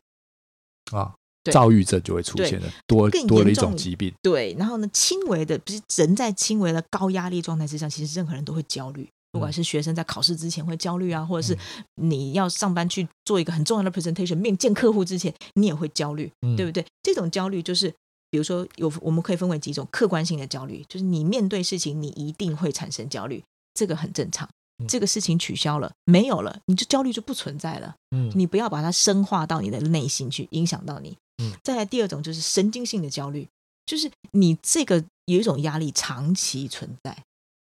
[0.92, 1.14] 啊，
[1.52, 4.14] 躁郁症就会出现了，多多了一种疾病。
[4.22, 9.08] 对，然后呢，轻微的不是人在轻微的高压力状态之下，其实任何人都会焦虑。
[9.34, 11.56] 不管是学生在考试之前会焦虑啊，或者是
[12.02, 16.84] 你要上班去做一个很重要的 presentation，面见客户之前，你也会焦虑，对不对？
[17.04, 17.94] 这种焦虑就是，
[18.30, 24.48] 比如说有我们可以分为几种客观性的焦虑，就是你面对事情，你一定会产生焦虑，这个很正常。
[24.88, 27.96] 这个事情取消了，没有了，你就焦虑就不存在了。
[28.16, 31.18] 嗯，你不要把它深化到你的内心去，影响到你。
[31.42, 33.48] 嗯，再来第二种就是神经性的焦虑，
[33.88, 37.18] 就是你这个有一种压力长期存在，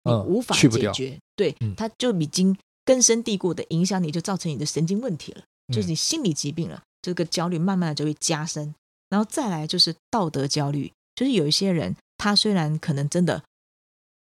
[0.05, 2.57] 你无法解决，对，它就已经
[2.87, 6.83] 根深蒂固的影响你，就造成你的神经问题了，就是你心理疾病了。
[7.03, 8.75] 这个焦虑慢慢的就会加深，
[9.13, 13.43] 然后再来就是道德焦虑，就是有一些人他虽然可能真的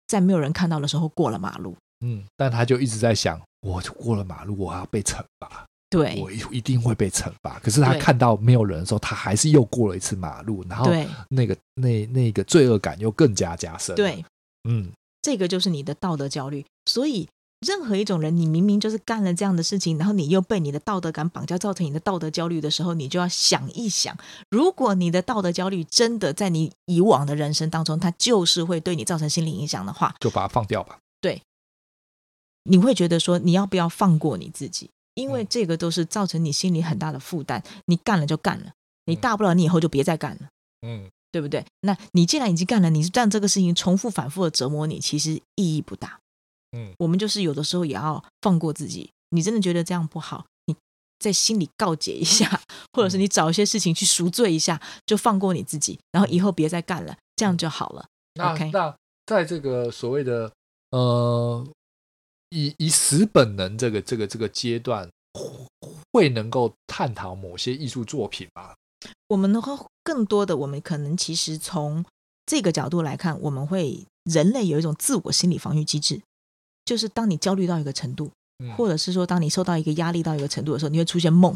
[0.06, 1.76] 在没有人看到的时候过了马路。
[2.00, 7.58] 嗯，但他就一直在想，我过了马路，我要被惩罚，对，我一定会被惩罚。
[7.58, 10.90] 可是他看到没有人的时候，他还是又过了一次马路，然后
[11.28, 13.94] 那个那那个罪恶感又更加加深。
[13.94, 14.24] 对，
[14.66, 16.64] 嗯，这个就是你的道德焦虑。
[16.86, 17.28] 所以，
[17.60, 24.16] 任何一种人，你明明就是干了这样的事情，然后你又被你的道德感绑架，造成你的道德焦虑的时候，你就要想一想，
[24.50, 30.98] 如果你的道德焦虑真的在你以往的人生当中，它就是会对你造成心理影响的话，就把它放掉吧。
[31.20, 31.42] 对。
[32.64, 34.90] 你会觉得说，你要不要放过你自己？
[35.14, 37.62] 因为这个都是造成你心里很大的负担。
[37.86, 38.72] 你干了就干了，
[39.06, 40.48] 你大不了你以后就别再干了，
[40.86, 41.64] 嗯，对不对？
[41.80, 46.20] 那你既然已经干了，你是让这个事情重复反复的折磨你，其实意义不大。
[46.72, 49.10] 嗯，我们就是有的时候也要放过自己。
[49.30, 50.76] 你真的觉得这样不好，你
[51.18, 52.60] 在心里告解一下，
[52.92, 58.06] 或者是你找一些事情去赎罪一下，就放过你自己，然后以后别再干了，这样就好了。
[58.34, 58.94] 那 OK，那
[59.26, 60.52] 在这个所谓的
[60.90, 61.66] 呃。
[62.50, 65.06] 以以死本能这个这个这个阶段，
[66.10, 68.74] 会能够探讨某些艺术作品吗？
[69.26, 72.02] 我们的话，更多的我们可能其实从
[72.46, 76.22] 这个角度来看，我们会人类有一种自我心理防御机制，
[76.88, 78.30] 就是当你焦虑到一个程度，
[78.74, 81.54] 或者是说当你受到一个压力到一个程度的时候，你会出现梦。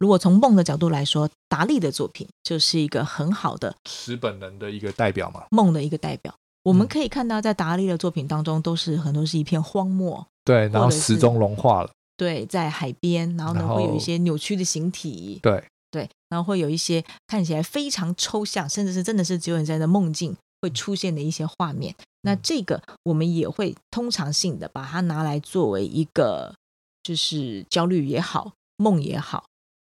[0.00, 6.34] 如果从梦的角度来说，达利的作品就是一个很好的使本能的一个代表嘛，梦的一个代表。
[6.64, 10.26] 我们可以看到，在达利的作品当中，都是很多是一片荒漠。
[10.44, 11.90] 对，然后始终融化了。
[12.16, 15.38] 对，在海边，然后呢，会有一些扭曲的形体。
[15.40, 15.62] 对
[15.92, 21.94] 对，然后会有一些看起来非常抽象，甚至是真的是只有你在的梦境会出现的一些画面。
[22.22, 26.54] 那这个我们也会通常性的把它拿来作为一个
[27.02, 29.44] 就是焦虑也好，梦也好，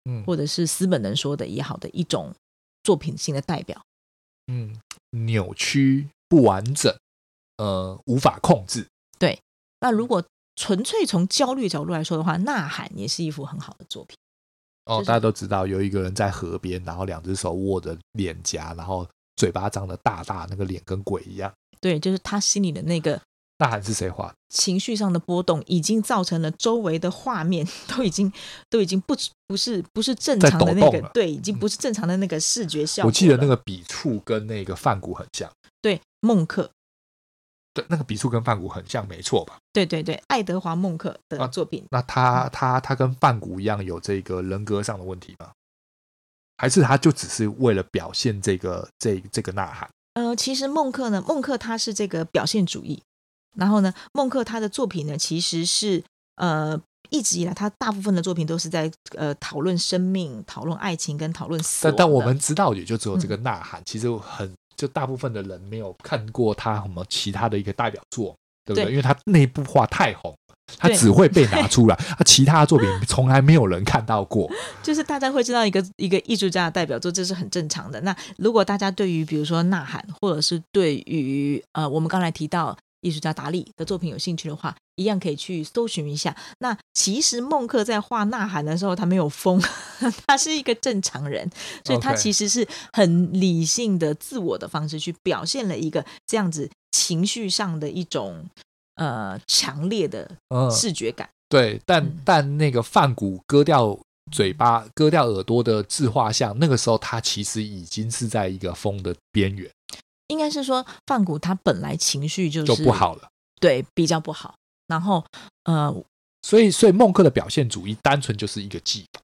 [0.06, 2.34] 嗯，或者是斯本能说的也好的一种
[2.84, 3.80] 作品性的代表。
[4.48, 4.76] 嗯，
[5.12, 6.96] 扭曲不完整，
[7.58, 8.88] 呃，无法控制。
[9.18, 9.40] 对，
[9.80, 10.24] 那如果
[10.56, 14.18] 纯粹从焦虑角度来说的话，《呐喊》也是一幅很好的作品。
[14.86, 21.54] 哦，大家都知道有一个人在河边，然后两只手握着脸颊，然后嘴巴张得大大，那个脸跟鬼一样。
[21.80, 23.22] 对，就是他心里的那个。
[23.58, 24.36] 呐喊是谁画的？
[24.50, 28.30] 情绪上的波动已经造成了周围的画面 都已经
[28.70, 29.16] 都已经不
[29.48, 33.08] 不是不是正常的那个对，已经不是正常的那个视觉效果。
[33.08, 35.50] 我记得那个笔触跟那个梵谷很像。
[35.82, 36.70] 对，孟克。
[37.74, 39.58] 对，那个笔触跟梵谷很像，没错吧？
[39.72, 41.82] 对对对，爱德华孟克的作品。
[41.84, 45.52] 啊、那他他他跟梵谷一样有这个人格上的问题吗？
[46.58, 49.90] 还是他就只是为了表现这个这这个呐喊？
[50.16, 53.02] 呃，其实孟克呢，孟克他是这个表现主义。
[53.56, 56.04] 然后呢，孟克他的作品呢，其实是
[56.36, 56.78] 呃
[57.10, 61.84] 一直以来他大部分的作品都是在呃讨论生命、讨论爱情跟讨论死。
[61.84, 68.36] 但但我们知道，也就只有这个呐喊，嗯、其实很就大部分的人没有看过他什么其他的一个代表作，
[68.66, 68.86] 对不对？
[68.86, 70.36] 对，因为他那部画太红，
[70.78, 74.50] 他只会被拿出来，他其他作品 从来没有人看到过。
[74.82, 78.02] 就是大家会知道一个一个艺术家的代表作，这是很正常的。
[78.02, 82.76] 那如果大家对于比如说呐喊，或者是对于呃我们刚才提到。
[83.06, 86.36] 艺术家达利的作品有兴趣的话，一样可以去搜寻一下。
[86.58, 89.62] 那其实孟克在画《呐喊》的时候，他没有疯，
[90.26, 91.48] 他是一个正常人，
[91.84, 98.44] 所以他其实是很理性的、自我的方式去表现了一个这样子情绪上的一种
[98.96, 100.30] 呃强烈的
[100.72, 101.28] 视觉感。
[101.28, 103.96] 嗯、对，但、嗯、但那个梵谷割掉
[104.32, 109.70] 嘴巴、割掉耳朵的自画像，那个时候他其实已经是在一个疯的边缘。
[110.28, 114.56] 应该是说，范谷他本来情绪就是就不好了，对，比较不好。
[114.88, 115.24] 然后，
[115.64, 115.96] 呃，
[116.42, 119.22] 所以，所以孟克的表现主义单纯就是一个技法，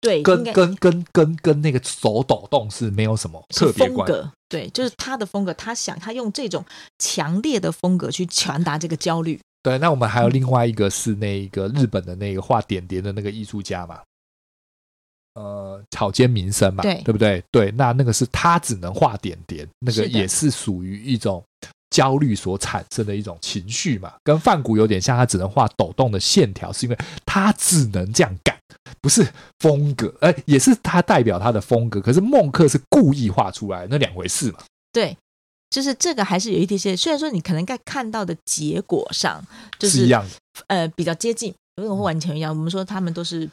[0.00, 6.64] 对，跟跟跟跟跟那个手抖动是没有什么特别关格，对，就是他的风格，他想他用这种
[6.98, 9.40] 强烈的风格去传达这个焦虑。
[9.62, 14.00] 对，那我们还有另外一个是那个日本的那个画点点的那个艺术家嘛。
[15.34, 17.42] 呃，草间民生嘛，对，对不对？
[17.50, 21.42] 对，那那个是他只能画点点，那个也是属于一种
[21.88, 28.54] 焦虑所产生的一种情绪嘛，跟范谷有点像，他只能画抖动的线条，是因为他只能这样干，
[29.00, 29.26] 不是
[29.60, 31.98] 风格，哎，也是他代表他的风格。
[31.98, 34.58] 可是孟克是故意画出来，那两回事嘛。
[34.92, 35.16] 对，
[35.70, 39.42] 就是这个还是有一点些，虽然说你可能在看到的结果上
[39.78, 40.30] 就是，是一样的，
[40.66, 42.54] 呃，比较接近，不是完全一样。
[42.54, 43.48] 我们说他们都是。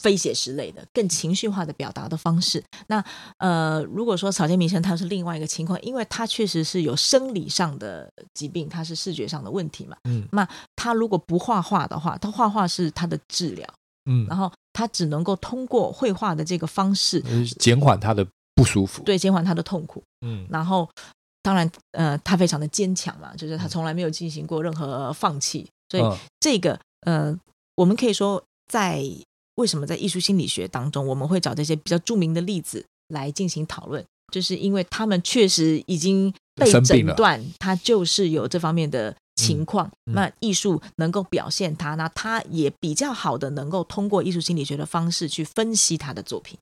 [0.00, 2.62] 非写实类的、更情绪化的表达的方式。
[2.86, 3.04] 那
[3.38, 9.96] 呃，如果说草间弥生他是另外一个情况，因为他确实是有生理上的疾病，他是视觉上的问题嘛。
[10.04, 10.26] 嗯。
[10.30, 13.68] 那他如果不画画的话，他画画是他的治疗。
[14.08, 14.24] 嗯。
[14.28, 17.20] 然后他只能够通过绘画的这个方式
[17.58, 18.24] 减缓他的
[18.54, 19.02] 不舒服。
[19.02, 20.00] 对，减缓他的痛苦。
[20.24, 20.46] 嗯。
[20.48, 20.88] 然后，
[21.42, 25.68] 当然，呃，他非常的坚强嘛，就是他从来没有进行过任何放弃。
[25.90, 27.36] 所以这个呃，
[27.74, 29.02] 我们可以说在。
[29.58, 34.04] 为什么在艺术心理学当中，我们会找这些比较著名的例子来进行讨论？
[34.32, 39.86] 就是因为他们确实已经被诊断，他就是有这方面的情况。
[40.06, 46.58] 嗯嗯、那艺术能够表现他，那他也比较好的能够通过艺术心理学的方式去分析他的作品。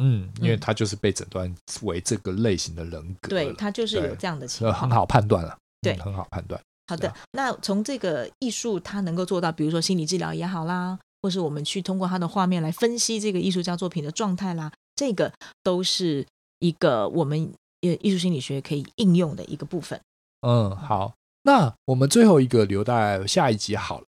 [0.00, 5.58] 嗯，因为他就是被诊断为这个类型的人格，对，他就是有这样的情况，很好判断了。
[5.82, 6.58] 对、嗯，很好判断。
[6.86, 10.98] 好的，那从这个艺术，他能够做到，比如说心理治疗也好啦。
[11.20, 16.24] 或是我们去通过他的画面来分析这个艺术家作品的状态啦，这个都是
[16.60, 20.00] 一个我们呃艺术心理学可以应用的一个部分。
[20.42, 24.06] 嗯，好，那我们最后一个留在下一集好了，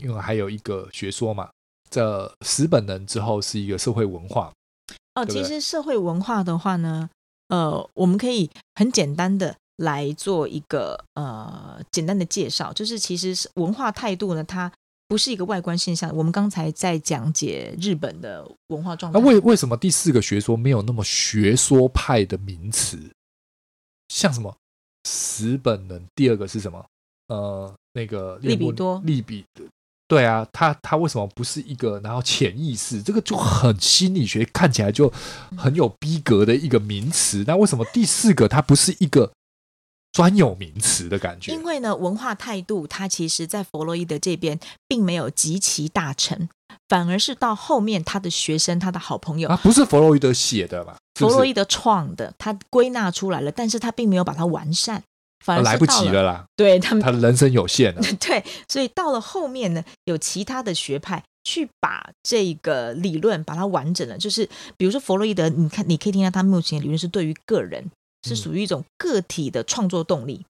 [0.00, 1.50] 因为还有一个学说嘛，
[1.90, 4.50] 这死本能之后是一个社会文化。
[5.14, 7.10] 哦，对对其实社会文化的话呢，
[7.48, 14.72] 呃，我们可以很简单的来做一个呃简单的介绍，就是其实是文化态度呢，它。
[15.08, 16.14] 不是一个外观现象。
[16.14, 19.18] 我们刚才在讲解日本的文化状态。
[19.18, 22.98] 那为为什么第四个学说没有那么学说派的名词？
[24.08, 24.56] 像什么
[25.04, 26.02] 死本能？
[26.14, 26.84] 第二个是什么？
[27.28, 29.00] 呃，那个利比多。
[29.04, 29.44] 利比
[30.08, 31.98] 对啊，他他为什么不是一个？
[32.00, 35.12] 然后潜意识这个就很心理学，看起来就
[35.56, 37.42] 很有逼格的一个名词。
[37.46, 39.32] 那为什么第四个它不是一个？
[40.16, 44.58] 专有名词的感觉，因为呢，文化态度它其实，在弗洛伊德这边
[44.88, 46.48] 并没有极其大成，
[46.88, 50.96] 反而是到后面他的学生、他的好朋友啊，不是弗洛伊德写的吧？
[51.16, 55.02] 弗洛伊德创的，他归纳出来了，但是他并没有把它完善，
[55.44, 56.46] 反而来不及了啦。
[56.56, 58.00] 对他们，他的人生有限了。
[58.18, 64.16] 对，所以到了后面呢，有其他的学派去把这个理论把它完整了。
[64.16, 64.48] 就是
[64.78, 67.90] 比如说弗洛伊德，你看你可以听到他目前的理论是对于个人
[68.26, 70.44] 是属于一种个体的创作动力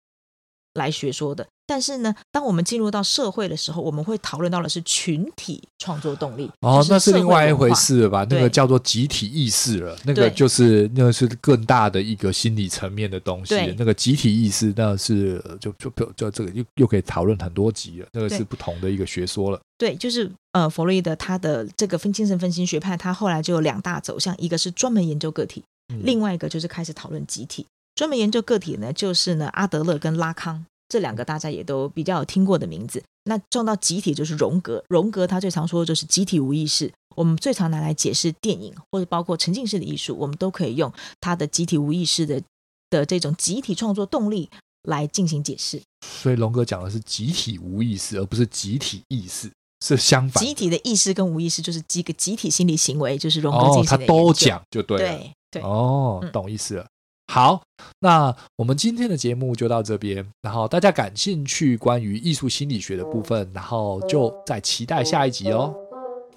[0.74, 1.47] 来学说的。
[1.68, 6.49] 但是呢，当我们进入到社会的时候，我们会讨论到的是群体创作动力。
[6.61, 8.24] 哦，那是另外一回事了吧？
[8.31, 13.49] 那个叫做集体意识了，那个就是那个是更大的一个心理层面的东西。
[13.49, 18.07] 对那个集体意识，那是就就就就这个又又可以讨论很多集了。
[18.12, 19.61] 那个是不同的一个学说了。
[19.77, 25.64] 对，就是呃，弗洛伊德他的这个分精神分析学派，他后来就有两大走向，一个是专门研究个体，嗯、
[26.03, 27.66] 另外一个就是开始讨论集体。
[27.95, 30.64] 专门研究个体呢，就是呢阿德勒跟拉康。
[30.89, 33.03] 这两个大家也都比较有听过的名字。
[33.24, 36.93] 那撞到集体就是荣格，荣格他最常说的就是集体无意识。
[37.16, 42.41] 我们最常拿来解释电影或者包括沉浸式的艺术，我们都可以用他的集体无意识的
[42.89, 44.49] 的这种集体创作动力
[44.82, 45.80] 来进行解释。
[46.07, 49.51] 所以荣格讲的是集体无意识，而不是集体意识，
[49.84, 50.45] 是相反。
[50.45, 53.97] 集体的意识跟无意识就是几个集体心理行为，就是荣格进行的。
[53.97, 55.05] 哦，他都讲就对了。
[55.09, 56.82] 对对哦，懂意思了。
[56.82, 56.88] 嗯
[57.28, 57.61] 好，
[57.99, 60.24] 那我们今天的节目就到这边。
[60.42, 65.74] 然后大家感兴趣关于艺术心理学的部分，然后就再期待下一集哦。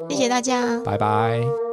[0.09, 1.68] 谢谢大家，拜拜。